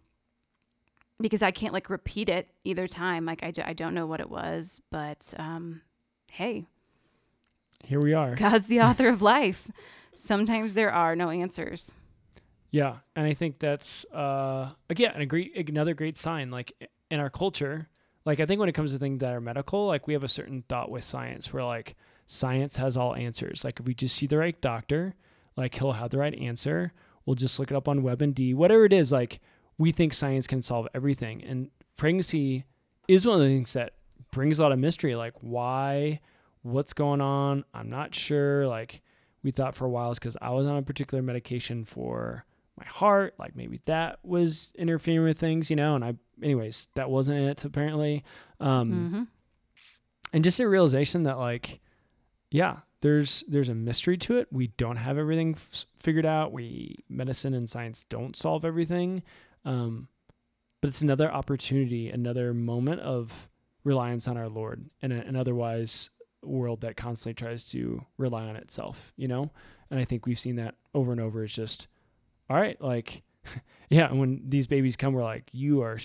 because 1.22 1.42
I 1.44 1.52
can't 1.52 1.74
like 1.74 1.90
repeat 1.90 2.28
it 2.28 2.50
either 2.64 2.88
time. 2.88 3.26
Like 3.26 3.44
I, 3.44 3.52
d- 3.52 3.62
I 3.62 3.74
don't 3.74 3.94
know 3.94 4.06
what 4.06 4.20
it 4.20 4.30
was, 4.30 4.82
but 4.92 5.34
um, 5.38 5.82
hey, 6.32 6.66
Here 7.86 8.02
we 8.02 8.14
are. 8.14 8.36
God's 8.36 8.66
the 8.66 8.82
author 8.88 9.08
of 9.08 9.22
life. 9.22 9.68
Sometimes 10.16 10.74
there 10.74 10.92
are 10.92 11.16
no 11.16 11.30
answers. 11.30 11.92
Yeah, 12.72 12.98
and 13.16 13.28
I 13.28 13.36
think 13.36 13.60
that's 13.60 14.04
uh 14.06 14.72
again 14.90 15.14
a 15.16 15.28
great 15.28 15.70
another 15.70 15.94
great 15.94 16.18
sign. 16.18 16.50
Like 16.50 16.74
in 17.12 17.20
our 17.20 17.30
culture, 17.30 17.88
like 18.26 18.40
I 18.40 18.48
think 18.48 18.60
when 18.60 18.68
it 18.68 18.74
comes 18.74 18.94
to 18.94 18.98
things 18.98 19.20
that 19.20 19.32
are 19.32 19.40
medical, 19.40 19.86
like 19.86 20.08
we 20.08 20.14
have 20.14 20.24
a 20.24 20.28
certain 20.28 20.64
thought 20.68 20.90
with 20.90 21.04
science 21.04 21.54
where 21.54 21.64
like 21.64 21.96
science 22.26 22.78
has 22.78 22.98
all 22.98 23.16
answers. 23.16 23.64
Like 23.64 23.80
if 23.80 23.86
we 23.86 23.94
just 23.94 24.16
see 24.16 24.26
the 24.26 24.40
right 24.40 24.60
doctor, 24.60 25.14
like 25.56 25.76
he'll 25.76 25.92
have 25.92 26.10
the 26.10 26.18
right 26.18 26.34
answer. 26.34 26.94
We'll 27.28 27.36
just 27.36 27.60
look 27.60 27.70
it 27.70 27.78
up 27.78 27.88
on 27.88 28.02
WebMD, 28.02 28.56
whatever 28.56 28.86
it 28.86 28.94
is. 28.94 29.12
Like 29.12 29.40
we 29.78 29.92
think 29.92 30.16
science 30.16 30.48
can 30.48 30.64
solve 30.64 30.88
everything, 30.96 31.44
and 31.44 31.70
pregnancy 31.96 32.66
is 33.08 33.24
one 33.24 33.36
of 33.36 33.42
the 33.42 33.54
things 33.54 33.74
that 33.74 33.94
brings 34.32 34.58
a 34.58 34.64
lot 34.64 34.72
of 34.72 34.80
mystery. 34.80 35.16
Like 35.16 35.36
why, 35.42 36.22
what's 36.64 36.94
going 36.94 37.22
on? 37.22 37.66
I'm 37.72 37.92
not 37.92 38.16
sure. 38.16 38.68
Like 38.68 39.03
we 39.44 39.52
thought 39.52 39.76
for 39.76 39.86
a 39.86 39.90
while 39.90 40.12
is 40.12 40.20
because 40.20 40.38
I 40.42 40.50
was 40.52 40.66
on 40.68 40.78
a 40.78 40.82
particular 40.82 41.22
medication 41.22 41.86
for 41.86 42.46
my 42.78 42.86
heart 42.86 43.36
like 43.38 43.56
maybe 43.56 43.80
that 43.86 44.18
was 44.24 44.72
interfering 44.76 45.24
with 45.24 45.38
things 45.38 45.70
you 45.70 45.76
know 45.76 45.94
and 45.94 46.04
i 46.04 46.16
anyways 46.42 46.88
that 46.96 47.08
wasn't 47.10 47.38
it 47.38 47.64
apparently. 47.64 48.24
Um 48.60 49.10
hmm 49.12 49.24
and 50.34 50.44
just 50.44 50.60
a 50.60 50.68
realization 50.68 51.24
that 51.24 51.38
like 51.38 51.80
yeah 52.50 52.78
there's 53.02 53.44
there's 53.48 53.70
a 53.70 53.76
mystery 53.76 54.18
to 54.18 54.38
it. 54.38 54.48
We 54.52 54.68
don't 54.68 54.96
have 54.96 55.18
everything 55.18 55.54
f- 55.56 55.86
figured 55.98 56.26
out. 56.26 56.52
We 56.54 57.04
medicine 57.10 57.54
and 57.54 57.70
science 57.70 58.06
don't 58.06 58.36
solve 58.36 58.66
everything. 58.66 59.22
Um 59.66 60.08
but 60.82 60.88
it's 60.88 61.02
another 61.02 61.32
opportunity 61.32 62.10
another 62.10 62.54
moment 62.54 63.02
of 63.02 63.50
reliance 63.84 64.28
on 64.28 64.38
our 64.38 64.50
lord 64.50 64.90
in 65.02 65.12
a, 65.12 65.16
an 65.18 65.36
otherwise 65.36 66.10
world 66.44 66.82
that 66.82 66.96
constantly 66.98 67.34
tries 67.34 67.66
to 67.72 68.06
rely 68.18 68.46
on 68.48 68.56
itself 68.56 69.12
you 69.16 69.28
know? 69.28 69.52
And 69.90 70.00
i 70.00 70.06
think 70.06 70.26
we've 70.26 70.40
seen 70.40 70.56
that 70.58 70.76
over 70.94 71.12
and 71.12 71.22
over. 71.22 71.44
It's 71.44 71.54
just 71.54 71.88
all 72.50 72.58
right 72.58 72.80
like 72.82 73.24
yeah 73.90 74.10
and 74.10 74.20
when 74.20 74.42
these 74.48 74.68
babies 74.68 74.96
come 74.96 75.14
we're 75.14 75.24
like 75.24 75.50
you 75.52 75.82
are 75.82 75.98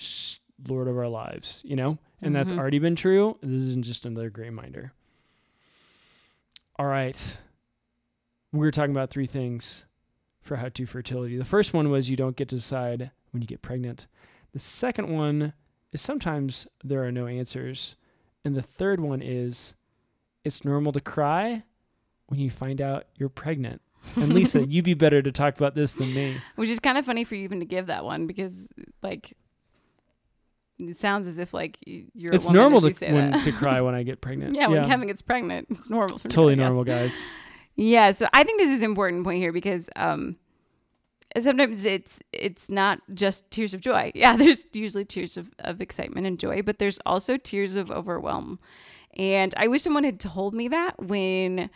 lord 0.67 0.87
of 0.87 0.97
our 0.97 1.07
lives 1.07 1.61
you 1.65 1.75
know? 1.75 1.97
And 2.21 2.35
that's 2.35 2.51
Mhm. 2.53 2.59
already 2.59 2.79
been 2.79 2.95
true. 2.97 3.37
This 3.41 3.61
isn't 3.61 3.85
just 3.85 4.05
another 4.05 4.29
great 4.29 4.49
reminder 4.49 4.93
all 6.77 6.85
right. 6.87 7.37
We 8.53 8.59
were 8.59 8.71
talking 8.71 8.91
about 8.91 9.09
three 9.09 9.27
things 9.27 9.83
for 10.41 10.55
how 10.55 10.69
to 10.69 10.85
fertility. 10.85 11.37
The 11.37 11.45
first 11.45 11.73
one 11.73 11.89
was 11.89 12.09
you 12.09 12.15
don't 12.15 12.35
get 12.37 12.47
to 12.49 12.55
decide 12.55 13.11
when 13.31 13.41
you 13.41 13.47
get 13.47 13.61
pregnant. 13.61 14.07
The 14.53 14.59
second 14.59 15.09
one 15.09 15.53
is 15.91 16.01
sometimes 16.01 16.67
there 16.83 17.03
are 17.03 17.11
no 17.11 17.27
answers. 17.27 17.95
And 18.45 18.55
the 18.55 18.61
third 18.61 18.99
one 19.01 19.21
is 19.21 19.73
it's 20.43 20.63
normal 20.65 20.91
to 20.91 21.01
cry 21.01 21.63
when 22.27 22.39
you 22.39 22.49
find 22.49 22.81
out 22.81 23.05
you're 23.15 23.29
pregnant 23.29 23.81
and 24.15 24.33
lisa 24.33 24.65
you'd 24.65 24.85
be 24.85 24.93
better 24.93 25.21
to 25.21 25.31
talk 25.31 25.57
about 25.57 25.75
this 25.75 25.93
than 25.93 26.13
me 26.13 26.37
Which 26.55 26.69
is 26.69 26.79
kind 26.79 26.97
of 26.97 27.05
funny 27.05 27.23
for 27.23 27.35
you 27.35 27.43
even 27.43 27.59
to 27.59 27.65
give 27.65 27.87
that 27.87 28.05
one 28.05 28.27
because, 28.27 28.73
like, 29.03 29.35
it 30.79 30.95
sounds 30.95 31.27
as 31.27 31.37
if 31.39 31.53
like 31.53 31.77
you're. 31.83 32.33
it's 32.33 32.49
normal 32.49 32.81
to 32.81 33.11
when, 33.11 33.41
to 33.41 33.51
cry 33.51 33.81
when 33.81 33.93
I 33.95 34.03
get 34.03 34.21
pregnant. 34.27 34.55
yeah, 34.55 34.67
when 34.67 34.85
Kevin 34.85 35.07
gets 35.07 35.21
pregnant, 35.21 35.67
it's 35.71 35.89
normal. 35.89 36.17
For 36.17 36.27
me, 36.29 36.31
totally 36.31 36.55
normal, 36.55 36.83
guys. 36.85 37.29
Yeah, 37.75 38.11
so 38.11 38.27
I 38.33 38.43
think 38.43 38.59
this 38.59 38.69
is 38.69 38.81
an 38.81 38.89
important 38.89 39.23
point 39.25 39.39
here 39.39 39.51
because 39.51 39.89
um, 39.95 40.37
sometimes 41.39 41.85
it's 41.85 42.21
it's 42.31 42.69
not 42.69 42.99
just 43.13 43.49
tears 43.51 43.73
of 43.73 43.81
joy. 43.81 44.11
Yeah, 44.15 44.37
there's 44.37 44.67
usually 44.73 45.05
tears 45.05 45.37
of, 45.37 45.51
of 45.59 45.81
excitement 45.81 46.25
and 46.25 46.39
joy, 46.39 46.61
but 46.61 46.79
there's 46.79 46.99
also 47.05 47.37
tears 47.37 47.75
of 47.75 47.91
overwhelm. 47.91 48.59
And 49.19 49.53
I 49.57 49.67
wish 49.67 49.81
someone 49.81 50.05
had 50.05 50.17
told 50.17 50.53
me 50.53 50.69
that 50.69 50.97
when 50.97 51.69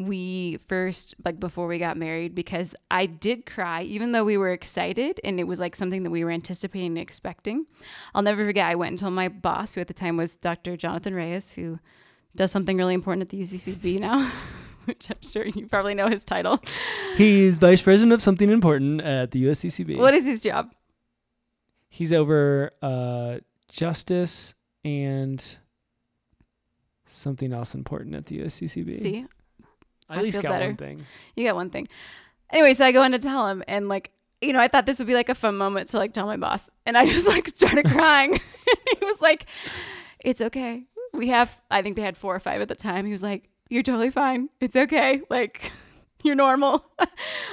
we 0.00 0.58
first 0.66 1.14
like 1.24 1.38
before 1.38 1.68
we 1.68 1.78
got 1.78 1.96
married 1.96 2.34
because 2.34 2.74
I 2.90 3.06
did 3.06 3.46
cry 3.46 3.84
even 3.84 4.10
though 4.10 4.24
we 4.24 4.36
were 4.36 4.50
excited 4.50 5.20
and 5.22 5.38
it 5.38 5.44
was 5.44 5.60
like 5.60 5.76
something 5.76 6.02
that 6.02 6.10
we 6.10 6.24
were 6.24 6.32
anticipating 6.32 6.88
and 6.88 6.98
expecting. 6.98 7.66
I'll 8.12 8.22
never 8.22 8.44
forget 8.44 8.66
I 8.66 8.74
went 8.74 8.90
and 8.90 8.98
told 8.98 9.12
my 9.12 9.28
boss 9.28 9.74
who 9.74 9.80
at 9.80 9.86
the 9.86 9.94
time 9.94 10.16
was 10.16 10.36
Dr. 10.36 10.76
Jonathan 10.76 11.14
Reyes 11.14 11.52
who 11.52 11.78
does 12.34 12.50
something 12.50 12.76
really 12.76 12.94
important 12.94 13.22
at 13.22 13.28
the 13.28 13.40
UCCB 13.40 14.00
now, 14.00 14.32
which 14.86 15.08
I'm 15.08 15.22
sure 15.22 15.46
you 15.46 15.68
probably 15.68 15.94
know 15.94 16.08
his 16.08 16.24
title. 16.24 16.60
He's 17.16 17.60
vice 17.60 17.82
president 17.82 18.14
of 18.14 18.20
something 18.20 18.50
important 18.50 19.00
at 19.00 19.30
the 19.30 19.44
USCCB. 19.44 19.96
What 19.98 20.14
is 20.14 20.26
his 20.26 20.42
job? 20.42 20.74
He's 21.88 22.12
over 22.12 22.72
uh, 22.82 23.38
justice 23.68 24.56
and 24.84 25.58
something 27.14 27.52
else 27.52 27.74
important 27.74 28.14
at 28.14 28.26
the 28.26 28.40
USCCB. 28.40 29.02
See, 29.02 29.26
I 30.08 30.14
at 30.14 30.18
I 30.18 30.22
least 30.22 30.42
got 30.42 30.52
better. 30.52 30.66
one 30.66 30.76
thing. 30.76 31.06
you 31.36 31.46
got 31.46 31.56
one 31.56 31.70
thing. 31.70 31.88
Anyway, 32.50 32.74
so 32.74 32.84
I 32.84 32.92
go 32.92 33.02
in 33.04 33.12
to 33.12 33.18
tell 33.18 33.46
him, 33.48 33.64
and 33.66 33.88
like, 33.88 34.10
you 34.40 34.52
know, 34.52 34.60
I 34.60 34.68
thought 34.68 34.86
this 34.86 34.98
would 34.98 35.08
be 35.08 35.14
like 35.14 35.28
a 35.28 35.34
fun 35.34 35.56
moment 35.56 35.88
to 35.90 35.98
like 35.98 36.12
tell 36.12 36.26
my 36.26 36.36
boss, 36.36 36.70
and 36.86 36.96
I 36.96 37.06
just 37.14 37.26
like 37.26 37.48
started 37.48 37.86
crying. 37.86 38.34
he 38.98 39.04
was 39.04 39.20
like, 39.20 39.46
"It's 40.24 40.40
okay. 40.40 40.84
We 41.12 41.28
have." 41.28 41.56
I 41.70 41.82
think 41.82 41.96
they 41.96 42.02
had 42.02 42.16
four 42.16 42.34
or 42.34 42.40
five 42.40 42.60
at 42.60 42.68
the 42.68 42.74
time. 42.74 43.06
He 43.06 43.12
was 43.12 43.22
like, 43.22 43.48
"You're 43.70 43.82
totally 43.82 44.10
fine. 44.10 44.50
It's 44.60 44.76
okay. 44.76 45.22
Like, 45.30 45.72
you're 46.24 46.34
normal." 46.34 46.84
I 46.98 47.06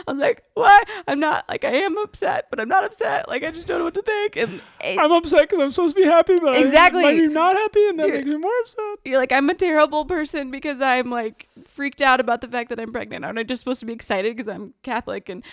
was 0.08 0.18
like, 0.18 0.44
"What? 0.56 0.88
I'm 1.08 1.20
not. 1.20 1.48
Like, 1.50 1.64
I 1.64 1.72
am 1.74 1.98
upset, 1.98 2.48
but 2.50 2.60
I'm 2.60 2.68
not 2.70 2.84
upset. 2.84 3.28
Like, 3.28 3.44
I 3.44 3.52
just 3.52 3.68
don't 3.68 3.80
know 3.80 3.86
what 3.86 3.94
to 3.96 4.02
think." 4.02 4.36
And 4.38 4.62
it, 4.84 4.98
I'm 5.00 5.12
upset 5.12 5.42
because 5.42 5.60
I'm 5.60 5.70
supposed 5.72 5.96
to 5.96 6.02
be 6.02 6.08
happy, 6.08 6.40
but 6.40 6.56
Exactly. 6.58 7.04
I 7.06 7.12
be 7.16 7.28
not 7.28 7.56
happy, 7.56 7.88
and 7.90 8.00
that 8.00 8.08
You're- 8.08 8.18
makes 8.20 8.28
me 8.30 8.38
more 8.38 8.52
upset. 8.62 8.84
you're 9.06 9.18
like, 9.20 9.32
I'm 9.32 9.50
a 9.50 9.54
terrible 9.54 10.06
person 10.06 10.50
because 10.52 10.82
I'm 10.82 11.10
like 11.12 11.48
freaked 11.68 12.02
out 12.02 12.20
about 12.20 12.42
the 12.42 12.48
fact 12.48 12.70
that 12.70 12.80
I'm 12.80 12.92
pregnant. 12.92 13.24
Aren't 13.26 13.40
I 13.40 13.44
just 13.44 13.60
supposed 13.62 13.80
to 13.82 13.86
be 13.86 13.94
excited 13.94 14.36
because 14.36 14.48
I'm 14.48 14.74
Catholic? 14.84 15.30
And 15.30 15.44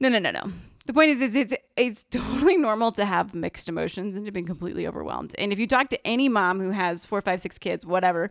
no, 0.00 0.08
no, 0.08 0.18
no, 0.18 0.30
no. 0.30 0.52
The 0.86 0.92
point 0.92 1.10
is, 1.10 1.20
is 1.20 1.34
it's 1.34 1.54
it's 1.76 2.04
totally 2.10 2.56
normal 2.56 2.92
to 2.92 3.04
have 3.04 3.34
mixed 3.34 3.68
emotions 3.68 4.14
and 4.16 4.24
to 4.24 4.30
be 4.30 4.42
completely 4.42 4.86
overwhelmed. 4.86 5.34
And 5.36 5.52
if 5.52 5.58
you 5.58 5.66
talk 5.66 5.88
to 5.88 6.06
any 6.06 6.28
mom 6.28 6.60
who 6.60 6.70
has 6.70 7.04
four, 7.04 7.20
five, 7.22 7.40
six 7.40 7.58
kids, 7.58 7.84
whatever, 7.84 8.30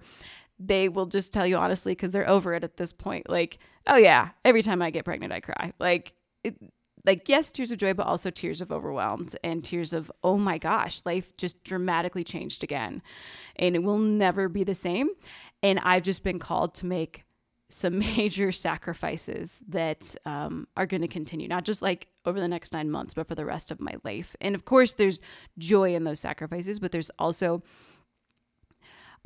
they 0.60 0.90
will 0.90 1.06
just 1.06 1.34
tell 1.34 1.46
you 1.46 1.58
honestly 1.58 1.92
because 1.92 2.12
they're 2.12 2.30
over 2.30 2.54
it 2.54 2.64
at 2.64 2.78
this 2.78 2.94
point. 2.94 3.30
Like, 3.30 3.58
oh 3.88 3.98
yeah, 3.98 4.30
every 4.44 4.62
time 4.62 4.82
I 4.82 4.90
get 4.90 5.06
pregnant, 5.06 5.34
I 5.34 5.40
cry. 5.40 5.74
Like, 5.80 6.14
it, 6.44 6.56
like 7.06 7.30
yes, 7.30 7.52
tears 7.52 7.72
of 7.72 7.78
joy, 7.78 7.94
but 7.94 8.08
also 8.08 8.30
tears 8.30 8.62
of 8.62 8.72
overwhelmed 8.72 9.36
and 9.44 9.64
tears 9.64 9.94
of 9.94 10.12
oh 10.24 10.38
my 10.38 10.58
gosh, 10.58 11.02
life 11.06 11.36
just 11.38 11.64
dramatically 11.64 12.24
changed 12.24 12.64
again, 12.64 13.02
and 13.58 13.76
it 13.76 13.84
will 13.84 14.00
never 14.00 14.50
be 14.50 14.64
the 14.64 14.76
same. 14.76 15.10
And 15.62 15.80
I've 15.80 16.04
just 16.04 16.24
been 16.24 16.40
called 16.40 16.74
to 16.76 16.86
make 16.86 17.26
some 17.70 18.00
major 18.18 18.52
sacrifices 18.52 19.60
that 19.68 20.16
um, 20.26 20.68
are 20.78 20.86
going 20.86 21.02
to 21.02 21.08
continue, 21.08 21.48
not 21.48 21.66
just 21.66 21.82
like 21.82 22.08
over 22.26 22.40
the 22.40 22.48
next 22.48 22.74
nine 22.74 22.90
months, 22.90 23.14
but 23.14 23.28
for 23.28 23.36
the 23.36 23.46
rest 23.46 23.72
of 23.72 23.80
my 23.80 23.96
life. 24.04 24.36
And 24.42 24.56
of 24.56 24.66
course, 24.66 24.94
there's 24.94 25.22
joy 25.58 25.96
in 25.96 26.04
those 26.04 26.20
sacrifices, 26.20 26.80
but 26.80 26.92
there's 26.92 27.12
also 27.20 27.64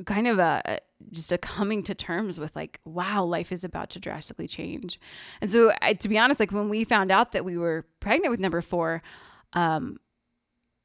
kind 0.06 0.26
of 0.26 0.38
a 0.38 0.80
just 1.10 1.32
a 1.32 1.38
coming 1.38 1.82
to 1.82 1.94
terms 1.94 2.38
with 2.38 2.54
like 2.54 2.80
wow 2.84 3.24
life 3.24 3.52
is 3.52 3.64
about 3.64 3.90
to 3.90 3.98
drastically 3.98 4.46
change 4.46 5.00
and 5.40 5.50
so 5.50 5.72
I, 5.82 5.94
to 5.94 6.08
be 6.08 6.18
honest 6.18 6.40
like 6.40 6.52
when 6.52 6.68
we 6.68 6.84
found 6.84 7.10
out 7.10 7.32
that 7.32 7.44
we 7.44 7.56
were 7.58 7.86
pregnant 8.00 8.30
with 8.30 8.40
number 8.40 8.60
four 8.60 9.02
um, 9.52 9.98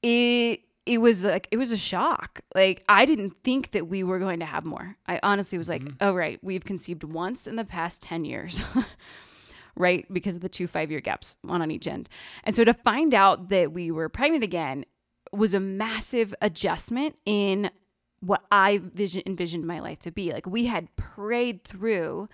it 0.01 0.61
it 0.85 0.99
was 0.99 1.23
like 1.23 1.47
it 1.51 1.57
was 1.57 1.71
a 1.71 1.77
shock. 1.77 2.41
Like 2.53 2.83
I 2.87 3.05
didn't 3.05 3.33
think 3.43 3.71
that 3.71 3.87
we 3.87 4.03
were 4.03 4.19
going 4.19 4.39
to 4.39 4.45
have 4.45 4.65
more. 4.65 4.95
I 5.07 5.19
honestly 5.23 5.57
was 5.57 5.67
like, 5.67 5.83
Mhm. 5.83 5.95
oh 5.99 6.13
right, 6.13 6.39
we've 6.43 6.63
conceived 6.63 7.03
once 7.03 7.47
in 7.47 7.55
the 7.55 7.65
past 7.65 8.01
ten 8.03 8.23
years. 8.25 8.61
right 9.77 10.05
because 10.13 10.35
of 10.35 10.41
the 10.41 10.47
two 10.49 10.67
five 10.67 10.89
year 10.89 11.01
gaps 11.01 11.35
one 11.41 11.61
on 11.61 11.69
each 11.69 11.85
end 11.85 12.07
and 12.45 12.55
so 12.55 12.63
to 12.63 12.73
find 12.73 13.13
out 13.13 13.49
that 13.49 13.73
we 13.73 13.91
were 13.91 14.07
pregnant 14.07 14.41
again 14.41 14.85
was 15.33 15.53
a 15.53 15.59
massive 15.59 16.33
adjustment 16.41 17.17
in 17.25 17.69
what 18.21 18.43
I 18.51 18.81
vision 18.93 19.23
envisioned 19.25 19.67
my 19.67 19.79
life 19.79 19.99
to 19.99 20.11
be. 20.11 20.31
Like 20.31 20.47
we 20.47 20.65
had 20.65 20.93
prayed 20.95 21.63
through 21.63 22.29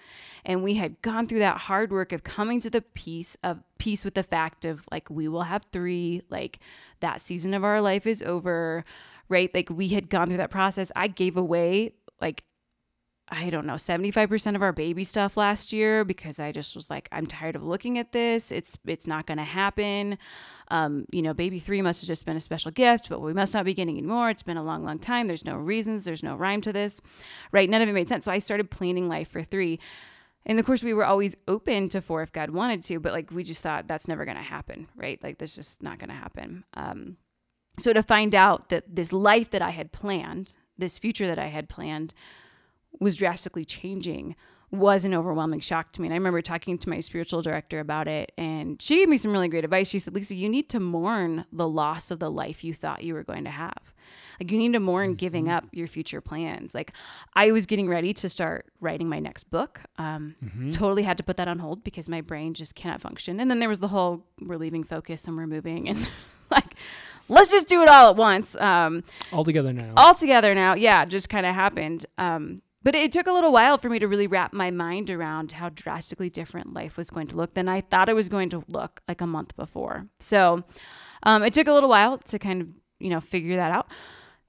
and 0.46 0.64
we 0.64 0.76
had 0.76 1.02
gone 1.02 1.28
through 1.28 1.40
that 1.40 1.58
hard 1.58 1.92
work 1.92 2.14
of 2.14 2.24
coming 2.24 2.60
to 2.62 2.70
the 2.70 2.82
peace 2.82 3.36
of 3.44 3.60
peace 3.78 4.06
with 4.06 4.14
the 4.14 4.24
fact 4.24 4.66
of 4.66 4.84
like 4.92 5.10
we 5.10 5.28
will 5.28 5.44
have 5.44 5.66
three, 5.72 6.22
like 6.30 6.60
that 7.00 7.22
season 7.22 7.54
of 7.54 7.64
our 7.64 7.82
life 7.82 8.06
is 8.06 8.22
over, 8.22 8.86
right? 9.28 9.54
Like 9.54 9.70
we 9.70 9.90
had 9.90 10.10
gone 10.10 10.28
through 10.28 10.38
that 10.38 10.52
process. 10.52 10.92
I 10.96 11.08
gave 11.08 11.36
away 11.36 11.94
like 12.22 12.44
I 13.34 13.50
don't 13.50 13.66
know, 13.66 13.76
75% 13.76 14.56
of 14.56 14.62
our 14.62 14.74
baby 14.74 15.06
stuff 15.06 15.38
last 15.38 15.72
year 15.72 16.04
because 16.04 16.38
I 16.38 16.52
just 16.52 16.76
was 16.76 16.90
like, 16.90 17.08
I'm 17.14 17.26
tired 17.26 17.56
of 17.56 17.64
looking 17.64 17.98
at 17.98 18.12
this. 18.12 18.52
It's 18.52 18.78
it's 18.86 19.08
not 19.08 19.26
gonna 19.26 19.46
happen. 19.46 20.18
Um, 20.68 21.06
you 21.12 21.22
know, 21.22 21.34
baby 21.34 21.60
three 21.60 21.82
must 21.82 22.02
have 22.02 22.10
just 22.10 22.26
been 22.26 22.36
a 22.36 22.42
special 22.42 22.72
gift, 22.72 23.08
but 23.08 23.22
we 23.22 23.32
must 23.32 23.54
not 23.54 23.64
be 23.64 23.74
getting 23.74 23.98
any 23.98 24.06
more. 24.06 24.30
It's 24.30 24.44
been 24.44 24.58
a 24.58 24.64
long, 24.64 24.84
long 24.84 25.00
time. 25.00 25.28
There's 25.28 25.46
no 25.46 25.56
reasons, 25.56 26.04
there's 26.04 26.24
no 26.24 26.36
rhyme 26.36 26.60
to 26.62 26.74
this. 26.74 27.00
Right. 27.54 27.70
None 27.70 27.82
of 27.82 27.88
it 27.88 27.94
made 27.94 28.10
sense. 28.10 28.26
So 28.26 28.34
I 28.34 28.40
started 28.40 28.70
planning 28.70 29.08
life 29.08 29.30
for 29.30 29.44
three. 29.44 29.80
And 30.46 30.60
of 30.60 30.66
course, 30.66 30.84
we 30.84 30.94
were 30.94 31.06
always 31.06 31.36
open 31.48 31.88
to 31.90 32.02
four 32.02 32.24
if 32.24 32.34
God 32.34 32.50
wanted 32.50 32.84
to, 32.84 33.00
but 33.00 33.14
like 33.14 33.32
we 33.32 33.44
just 33.44 33.62
thought 33.62 33.88
that's 33.88 34.10
never 34.10 34.26
gonna 34.26 34.44
happen, 34.44 34.90
right? 34.96 35.24
Like 35.24 35.38
that's 35.38 35.56
just 35.56 35.82
not 35.82 36.00
gonna 36.00 36.14
happen. 36.14 36.66
Um, 36.74 37.16
so 37.80 37.94
to 37.94 38.04
find 38.04 38.36
out 38.36 38.70
that 38.70 38.84
this 38.94 39.14
life 39.14 39.52
that 39.52 39.62
I 39.62 39.70
had 39.70 39.94
planned, 39.94 40.56
this 40.78 40.98
future 40.98 41.28
that 41.28 41.40
I 41.40 41.48
had 41.48 41.70
planned, 41.70 42.14
was 43.00 43.16
drastically 43.16 43.66
changing 43.66 44.36
was 44.70 45.04
an 45.04 45.14
overwhelming 45.14 45.60
shock 45.60 45.92
to 45.92 46.02
me. 46.02 46.08
And 46.08 46.14
I 46.14 46.18
remember 46.18 46.42
talking 46.42 46.78
to 46.78 46.88
my 46.90 47.02
spiritual 47.02 47.42
director 47.42 47.82
about 47.82 48.08
it, 48.08 48.32
and 48.38 48.82
she 48.82 48.96
gave 49.00 49.10
me 49.10 49.18
some 49.18 49.34
really 49.34 49.50
great 49.50 49.66
advice. 49.66 49.90
She 49.90 50.00
said, 50.00 50.16
Lisa, 50.16 50.34
you 50.34 50.48
need 50.48 50.70
to 50.70 50.80
mourn 50.80 51.44
the 51.52 51.68
loss 51.68 52.10
of 52.10 52.20
the 52.20 52.32
life 52.32 52.64
you 52.64 52.74
thought 52.74 53.04
you 53.04 53.14
were 53.14 53.24
going 53.24 53.44
to 53.44 53.50
have. 53.50 53.94
Like, 54.40 54.50
you 54.50 54.58
need 54.58 54.72
to 54.72 54.80
mourn 54.80 55.16
giving 55.16 55.50
up 55.50 55.66
your 55.74 55.88
future 55.88 56.22
plans. 56.22 56.74
Like, 56.74 56.92
I 57.34 57.52
was 57.52 57.66
getting 57.66 57.90
ready 57.90 58.14
to 58.14 58.30
start 58.30 58.66
writing 58.80 59.10
my 59.10 59.20
next 59.20 59.44
book. 59.52 59.82
Um, 59.98 60.36
Totally 60.72 61.04
had 61.04 61.18
to 61.18 61.24
put 61.24 61.36
that 61.36 61.50
on 61.50 61.60
hold 61.60 61.84
because 61.84 62.08
my 62.08 62.22
brain 62.22 62.54
just 62.54 62.74
cannot 62.74 63.02
function. 63.02 63.42
And 63.42 63.52
then 63.52 63.60
there 63.60 63.68
was 63.70 63.82
the 63.82 63.90
whole 63.90 64.24
we're 64.40 64.56
leaving 64.58 64.86
focus 64.86 65.26
and 65.28 65.36
we're 65.36 65.48
moving, 65.48 65.90
and 65.90 66.08
like, 66.50 66.76
let's 67.28 67.52
just 67.52 67.68
do 67.68 67.82
it 67.84 67.90
all 67.90 68.10
at 68.12 68.16
once. 68.16 68.56
Um, 68.56 69.04
All 69.34 69.44
together 69.44 69.74
now. 69.74 69.92
all 69.98 70.16
together 70.16 70.56
now. 70.56 70.76
Yeah, 70.76 71.04
just 71.04 71.28
kind 71.28 71.46
of 71.46 71.54
happened. 71.54 72.06
Um, 72.18 72.62
but 72.84 72.96
it 72.96 73.12
took 73.12 73.28
a 73.28 73.32
little 73.32 73.52
while 73.52 73.78
for 73.78 73.90
me 73.90 74.00
to 74.00 74.08
really 74.08 74.28
wrap 74.28 74.54
my 74.54 74.72
mind 74.72 75.10
around 75.10 75.54
how 75.54 75.70
drastically 75.70 76.30
different 76.30 76.74
life 76.74 76.98
was 76.98 77.10
going 77.10 77.28
to 77.28 77.36
look 77.36 77.54
than 77.54 77.68
I 77.68 77.82
thought 77.82 78.10
it 78.10 78.16
was 78.16 78.30
going 78.30 78.50
to 78.50 78.64
look 78.70 79.02
like 79.08 79.22
a 79.22 79.28
month 79.28 79.56
before. 79.56 80.08
So 80.20 80.64
um, 81.24 81.44
it 81.44 81.54
took 81.54 81.68
a 81.68 81.74
little 81.74 81.90
while 81.90 82.18
to 82.18 82.40
kind 82.40 82.62
of, 82.62 82.68
you 83.00 83.10
know, 83.10 83.22
figure 83.22 83.56
that 83.56 83.72
out 83.72 83.88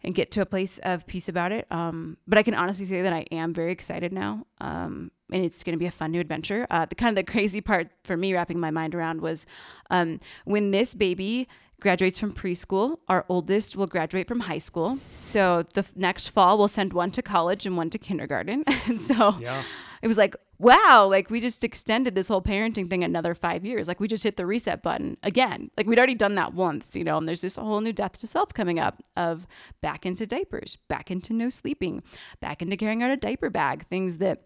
and 0.05 0.15
get 0.15 0.31
to 0.33 0.41
a 0.41 0.47
place 0.47 0.79
of 0.79 1.07
peace 1.07 1.29
about 1.29 1.53
it. 1.53 1.67
Um, 1.71 2.17
but 2.27 2.39
I 2.39 2.43
can 2.43 2.55
honestly 2.55 2.87
say 2.87 3.03
that 3.03 3.13
I 3.13 3.27
am 3.31 3.55
very 3.55 3.73
excited 3.73 4.13
now. 4.13 4.47
Um, 4.61 5.11
and 5.31 5.45
it's 5.45 5.63
going 5.63 5.75
to 5.75 5.79
be 5.79 5.87
a 5.87 5.91
fun 5.91 6.13
new 6.13 6.21
adventure. 6.21 6.67
Uh, 6.71 6.85
the 6.87 6.95
kind 6.95 7.17
of 7.17 7.25
the 7.25 7.31
crazy 7.31 7.61
part 7.61 7.89
for 8.05 8.17
me 8.17 8.35
wrapping 8.35 8.59
my 8.59 8.71
mind 8.71 8.95
around 8.95 9.21
was 9.21 9.47
um, 9.91 10.21
when 10.45 10.71
this 10.71 10.95
baby 10.95 11.49
graduates 11.83 12.19
from 12.19 12.33
preschool. 12.33 12.99
Our 13.09 13.25
oldest 13.29 13.77
will 13.77 13.87
graduate 13.87 14.27
from 14.29 14.41
high 14.41 14.59
school. 14.59 14.99
So 15.19 15.65
the 15.75 15.81
f- 15.81 15.93
next 15.95 16.29
fall, 16.29 16.57
we'll 16.57 16.69
send 16.69 16.93
one 16.93 17.11
to 17.13 17.23
college 17.23 17.67
and 17.67 17.77
one 17.77 17.91
to 17.91 17.99
kindergarten. 17.99 18.65
and 18.87 19.01
so 19.01 19.37
Yeah. 19.41 19.63
it 20.01 20.09
was 20.09 20.17
like, 20.17 20.35
wow, 20.59 21.07
like 21.11 21.29
we 21.29 21.41
just 21.41 21.65
extended 21.65 22.15
this 22.15 22.29
whole 22.29 22.41
parenting 22.41 22.89
thing 22.89 23.03
another 23.05 23.35
five 23.35 23.65
years. 23.65 23.89
Like 23.89 23.99
we 24.01 24.07
just 24.09 24.23
hit 24.23 24.37
the 24.37 24.47
reset 24.47 24.83
button 24.83 25.17
again. 25.23 25.71
Like 25.77 25.87
we'd 25.87 25.99
already 25.99 26.15
done 26.15 26.37
that 26.37 26.55
once, 26.55 26.95
you 26.97 27.05
know, 27.05 27.19
and 27.19 27.27
there's 27.29 27.41
this 27.43 27.57
whole 27.57 27.81
new 27.81 27.93
death 27.93 28.17
to 28.19 28.27
self 28.27 28.55
coming 28.55 28.79
up 28.79 29.03
of 29.17 29.47
back 29.81 30.07
into 30.07 30.25
diapers, 30.25 30.79
back 30.89 31.11
into 31.11 31.33
no 31.35 31.49
sleeping, 31.51 32.03
back 32.41 32.63
into 32.63 32.77
carrying 32.77 33.03
out 33.03 33.11
a 33.11 33.17
diaper 33.17 33.51
bag, 33.51 33.87
things 33.89 34.19
that 34.19 34.43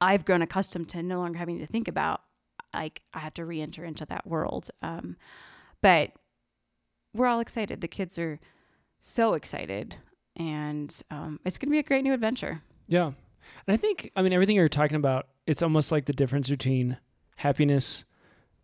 I've 0.00 0.24
grown 0.24 0.42
accustomed 0.42 0.88
to 0.90 1.02
no 1.02 1.20
longer 1.20 1.38
having 1.38 1.58
to 1.60 1.66
think 1.66 1.88
about. 1.88 2.20
Like 2.74 3.02
I 3.14 3.18
have 3.20 3.34
to 3.34 3.44
re 3.44 3.60
enter 3.60 3.84
into 3.84 4.04
that 4.06 4.26
world. 4.26 4.70
Um, 4.82 5.16
but 5.82 6.12
we're 7.14 7.26
all 7.26 7.40
excited. 7.40 7.80
The 7.80 7.88
kids 7.88 8.18
are 8.18 8.40
so 9.00 9.34
excited. 9.34 9.96
And 10.36 10.94
um, 11.10 11.40
it's 11.44 11.58
going 11.58 11.68
to 11.68 11.72
be 11.72 11.78
a 11.78 11.82
great 11.82 12.04
new 12.04 12.14
adventure. 12.14 12.62
Yeah. 12.88 13.06
And 13.66 13.74
I 13.74 13.76
think, 13.76 14.10
I 14.16 14.22
mean, 14.22 14.32
everything 14.32 14.56
you're 14.56 14.68
talking 14.68 14.96
about, 14.96 15.28
it's 15.46 15.62
almost 15.62 15.92
like 15.92 16.06
the 16.06 16.12
difference 16.12 16.48
between 16.48 16.98
happiness 17.36 18.04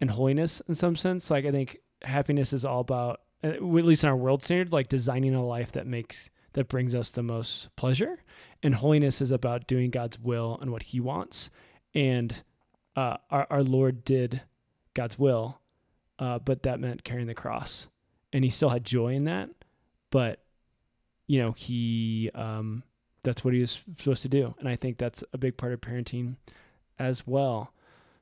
and 0.01 0.11
holiness 0.11 0.63
in 0.69 0.75
some 0.75 0.97
sense. 0.97 1.31
Like, 1.31 1.45
I 1.45 1.51
think 1.51 1.79
happiness 2.03 2.53
is 2.53 2.65
all 2.65 2.81
about, 2.81 3.21
at 3.43 3.63
least 3.63 4.05
in 4.05 4.09
our 4.09 4.17
world 4.17 4.43
standard, 4.43 4.73
like 4.73 4.89
designing 4.89 5.35
a 5.35 5.45
life 5.45 5.73
that 5.73 5.87
makes, 5.87 6.31
that 6.55 6.69
brings 6.69 6.95
us 6.95 7.11
the 7.11 7.23
most 7.23 7.75
pleasure. 7.77 8.23
And 8.63 8.77
holiness 8.77 9.21
is 9.21 9.31
about 9.31 9.67
doing 9.67 9.91
God's 9.91 10.19
will 10.19 10.59
and 10.61 10.71
what 10.71 10.85
He 10.85 11.01
wants. 11.01 11.51
And 11.95 12.43
uh, 12.97 13.19
our, 13.31 13.47
our 13.51 13.63
Lord 13.63 14.05
did 14.05 14.43
God's 14.95 15.19
will, 15.19 15.61
uh, 16.19 16.39
but 16.39 16.63
that 16.63 16.81
meant 16.81 17.05
carrying 17.05 17.29
the 17.29 17.35
cross. 17.35 17.89
And 18.33 18.45
He 18.45 18.51
still 18.51 18.71
had 18.71 18.85
joy 18.85 19.15
in 19.15 19.25
that. 19.25 19.51
But, 20.11 20.41
you 21.27 21.39
know, 21.39 21.53
He, 21.53 22.31
um, 22.35 22.83
that's 23.23 23.45
what 23.45 23.55
he 23.55 23.61
was 23.61 23.81
supposed 23.99 24.23
to 24.23 24.29
do. 24.29 24.55
And 24.59 24.69
I 24.69 24.77
think 24.77 24.99
that's 24.99 25.25
a 25.33 25.39
big 25.39 25.57
part 25.57 25.73
of 25.73 25.81
parenting 25.81 26.37
as 26.99 27.27
well. 27.27 27.73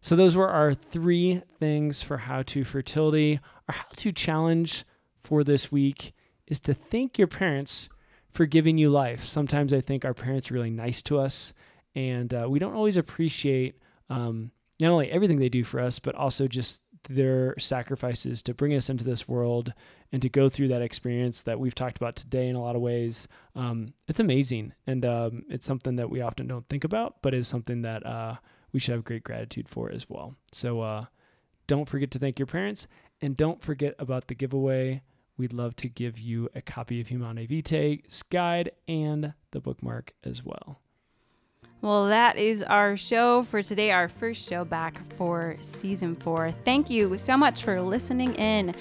So 0.01 0.17
those 0.17 0.37
were 0.37 0.49
our 0.49 0.75
three 0.75 1.43
things 1.59 2.03
for 2.03 2.19
how 2.19 2.43
to 2.43 2.65
fertility. 2.65 3.41
Our 3.69 3.75
how 3.75 3.89
to 3.97 4.13
challenge 4.13 4.85
for 5.23 5.45
this 5.45 5.73
week 5.73 6.13
is 6.47 6.61
to 6.61 6.75
thank 6.75 7.19
your 7.19 7.29
parents 7.29 7.89
for 8.31 8.47
giving 8.47 8.79
you 8.79 8.91
life. 8.91 9.25
Sometimes 9.25 9.73
I 9.73 9.81
think 9.81 10.05
our 10.05 10.15
parents 10.15 10.51
are 10.51 10.55
really 10.55 10.71
nice 10.71 11.03
to 11.03 11.19
us, 11.19 11.53
and 11.95 12.33
uh, 12.33 12.47
we 12.49 12.59
don't 12.59 12.75
always 12.75 12.97
appreciate 12.97 13.79
um, 14.11 14.51
not 14.79 14.91
only 14.91 15.11
everything 15.11 15.39
they 15.39 15.49
do 15.49 15.65
for 15.65 15.81
us, 15.81 15.99
but 15.99 16.15
also 16.15 16.47
just 16.47 16.83
their 17.09 17.55
sacrifices 17.59 18.43
to 18.43 18.55
bring 18.55 18.75
us 18.75 18.89
into 18.89 19.05
this 19.05 19.29
world 19.29 19.73
and 20.13 20.23
to 20.23 20.29
go 20.29 20.49
through 20.49 20.69
that 20.69 20.83
experience 20.83 21.43
that 21.43 21.59
we've 21.59 21.75
talked 21.75 21.97
about 21.97 22.17
today 22.17 22.49
in 22.49 22.57
a 22.57 22.63
lot 22.63 22.77
of 22.77 22.83
ways. 22.83 23.29
Um, 23.55 23.95
it's 24.09 24.21
amazing, 24.21 24.73
and 24.87 25.05
um, 25.05 25.45
it's 25.49 25.67
something 25.67 25.97
that 25.97 26.11
we 26.11 26.21
often 26.21 26.47
don't 26.47 26.69
think 26.69 26.85
about, 26.85 27.17
but 27.23 27.35
is 27.35 27.49
something 27.49 27.83
that 27.83 28.05
uh, 28.07 28.37
we 28.73 28.81
should 28.81 28.95
have 28.95 29.05
great 29.05 29.25
gratitude 29.25 29.69
for 29.69 29.91
as 29.91 30.09
well. 30.09 30.37
So 30.53 30.81
uh, 30.81 31.07
don't 31.67 31.89
forget 31.89 32.11
to 32.13 32.19
thank 32.19 32.39
your 32.39 32.47
parents, 32.47 32.87
and 33.21 33.37
don't 33.37 33.63
forget 33.63 33.95
about 33.99 34.29
the 34.29 34.35
giveaway. 34.35 35.03
We'd 35.37 35.53
love 35.53 35.77
to 35.77 35.89
give 35.89 36.19
you 36.19 36.49
a 36.55 36.63
copy 36.63 37.01
of 37.01 37.09
Humanae 37.09 37.47
Vitae's 37.47 38.23
guide 38.23 38.71
and 38.89 39.35
the 39.51 39.61
bookmark 39.61 40.13
as 40.25 40.43
well. 40.45 40.81
Well, 41.87 42.09
that 42.09 42.37
is 42.37 42.63
our 42.65 42.97
show 42.97 43.45
for 43.45 43.63
today, 43.63 43.93
our 43.93 44.09
first 44.09 44.49
show 44.49 44.65
back 44.65 45.01
for 45.13 45.57
season 45.61 46.17
four. 46.17 46.51
Thank 46.65 46.91
you 46.91 47.17
so 47.17 47.37
much 47.37 47.63
for 47.63 47.81
listening 47.81 48.35
in. 48.35 48.75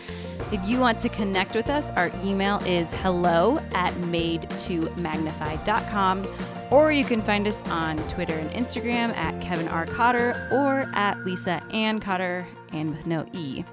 If 0.52 0.68
you 0.68 0.80
want 0.80 1.00
to 1.02 1.10
connect 1.10 1.54
with 1.54 1.70
us, 1.70 1.91
our 1.91 2.10
email 2.24 2.58
is 2.65 2.91
hello 3.04 3.60
at 3.76 3.94
made2magnified.com, 3.94 6.28
or 6.72 6.91
you 6.91 7.06
can 7.06 7.22
find 7.22 7.46
us 7.46 7.62
on 7.68 7.98
Twitter 8.10 8.34
and 8.34 8.50
Instagram 8.50 9.15
at 9.15 9.39
Kevin 9.39 9.68
R. 9.68 9.86
Cotter 9.86 10.50
or 10.52 10.89
at 10.96 11.24
Lisa 11.24 11.62
Ann 11.72 12.00
Cotter 12.00 12.48
and 12.74 12.89
with 12.89 13.06
no 13.06 13.24
E. 13.34 13.63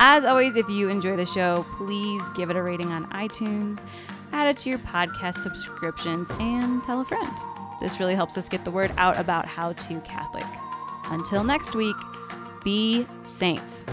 As 0.00 0.24
always, 0.24 0.56
if 0.56 0.68
you 0.68 0.88
enjoy 0.88 1.14
the 1.14 1.26
show, 1.26 1.64
please 1.76 2.28
give 2.30 2.50
it 2.50 2.56
a 2.56 2.62
rating 2.62 2.90
on 2.90 3.08
iTunes, 3.10 3.80
add 4.32 4.48
it 4.48 4.56
to 4.56 4.68
your 4.68 4.80
podcast 4.80 5.44
subscriptions, 5.44 6.26
and 6.40 6.82
tell 6.82 7.02
a 7.02 7.04
friend. 7.04 7.53
This 7.80 8.00
really 8.00 8.14
helps 8.14 8.38
us 8.38 8.48
get 8.48 8.64
the 8.64 8.70
word 8.70 8.92
out 8.96 9.18
about 9.18 9.46
How 9.46 9.72
to 9.72 10.00
Catholic. 10.00 10.46
Until 11.10 11.44
next 11.44 11.74
week, 11.74 11.96
be 12.64 13.06
saints. 13.24 13.84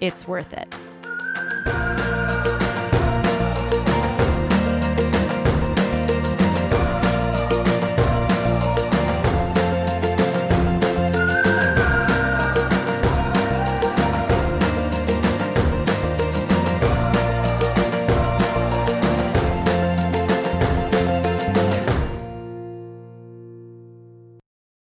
It's 0.00 0.26
worth 0.28 0.52
it. 0.52 0.68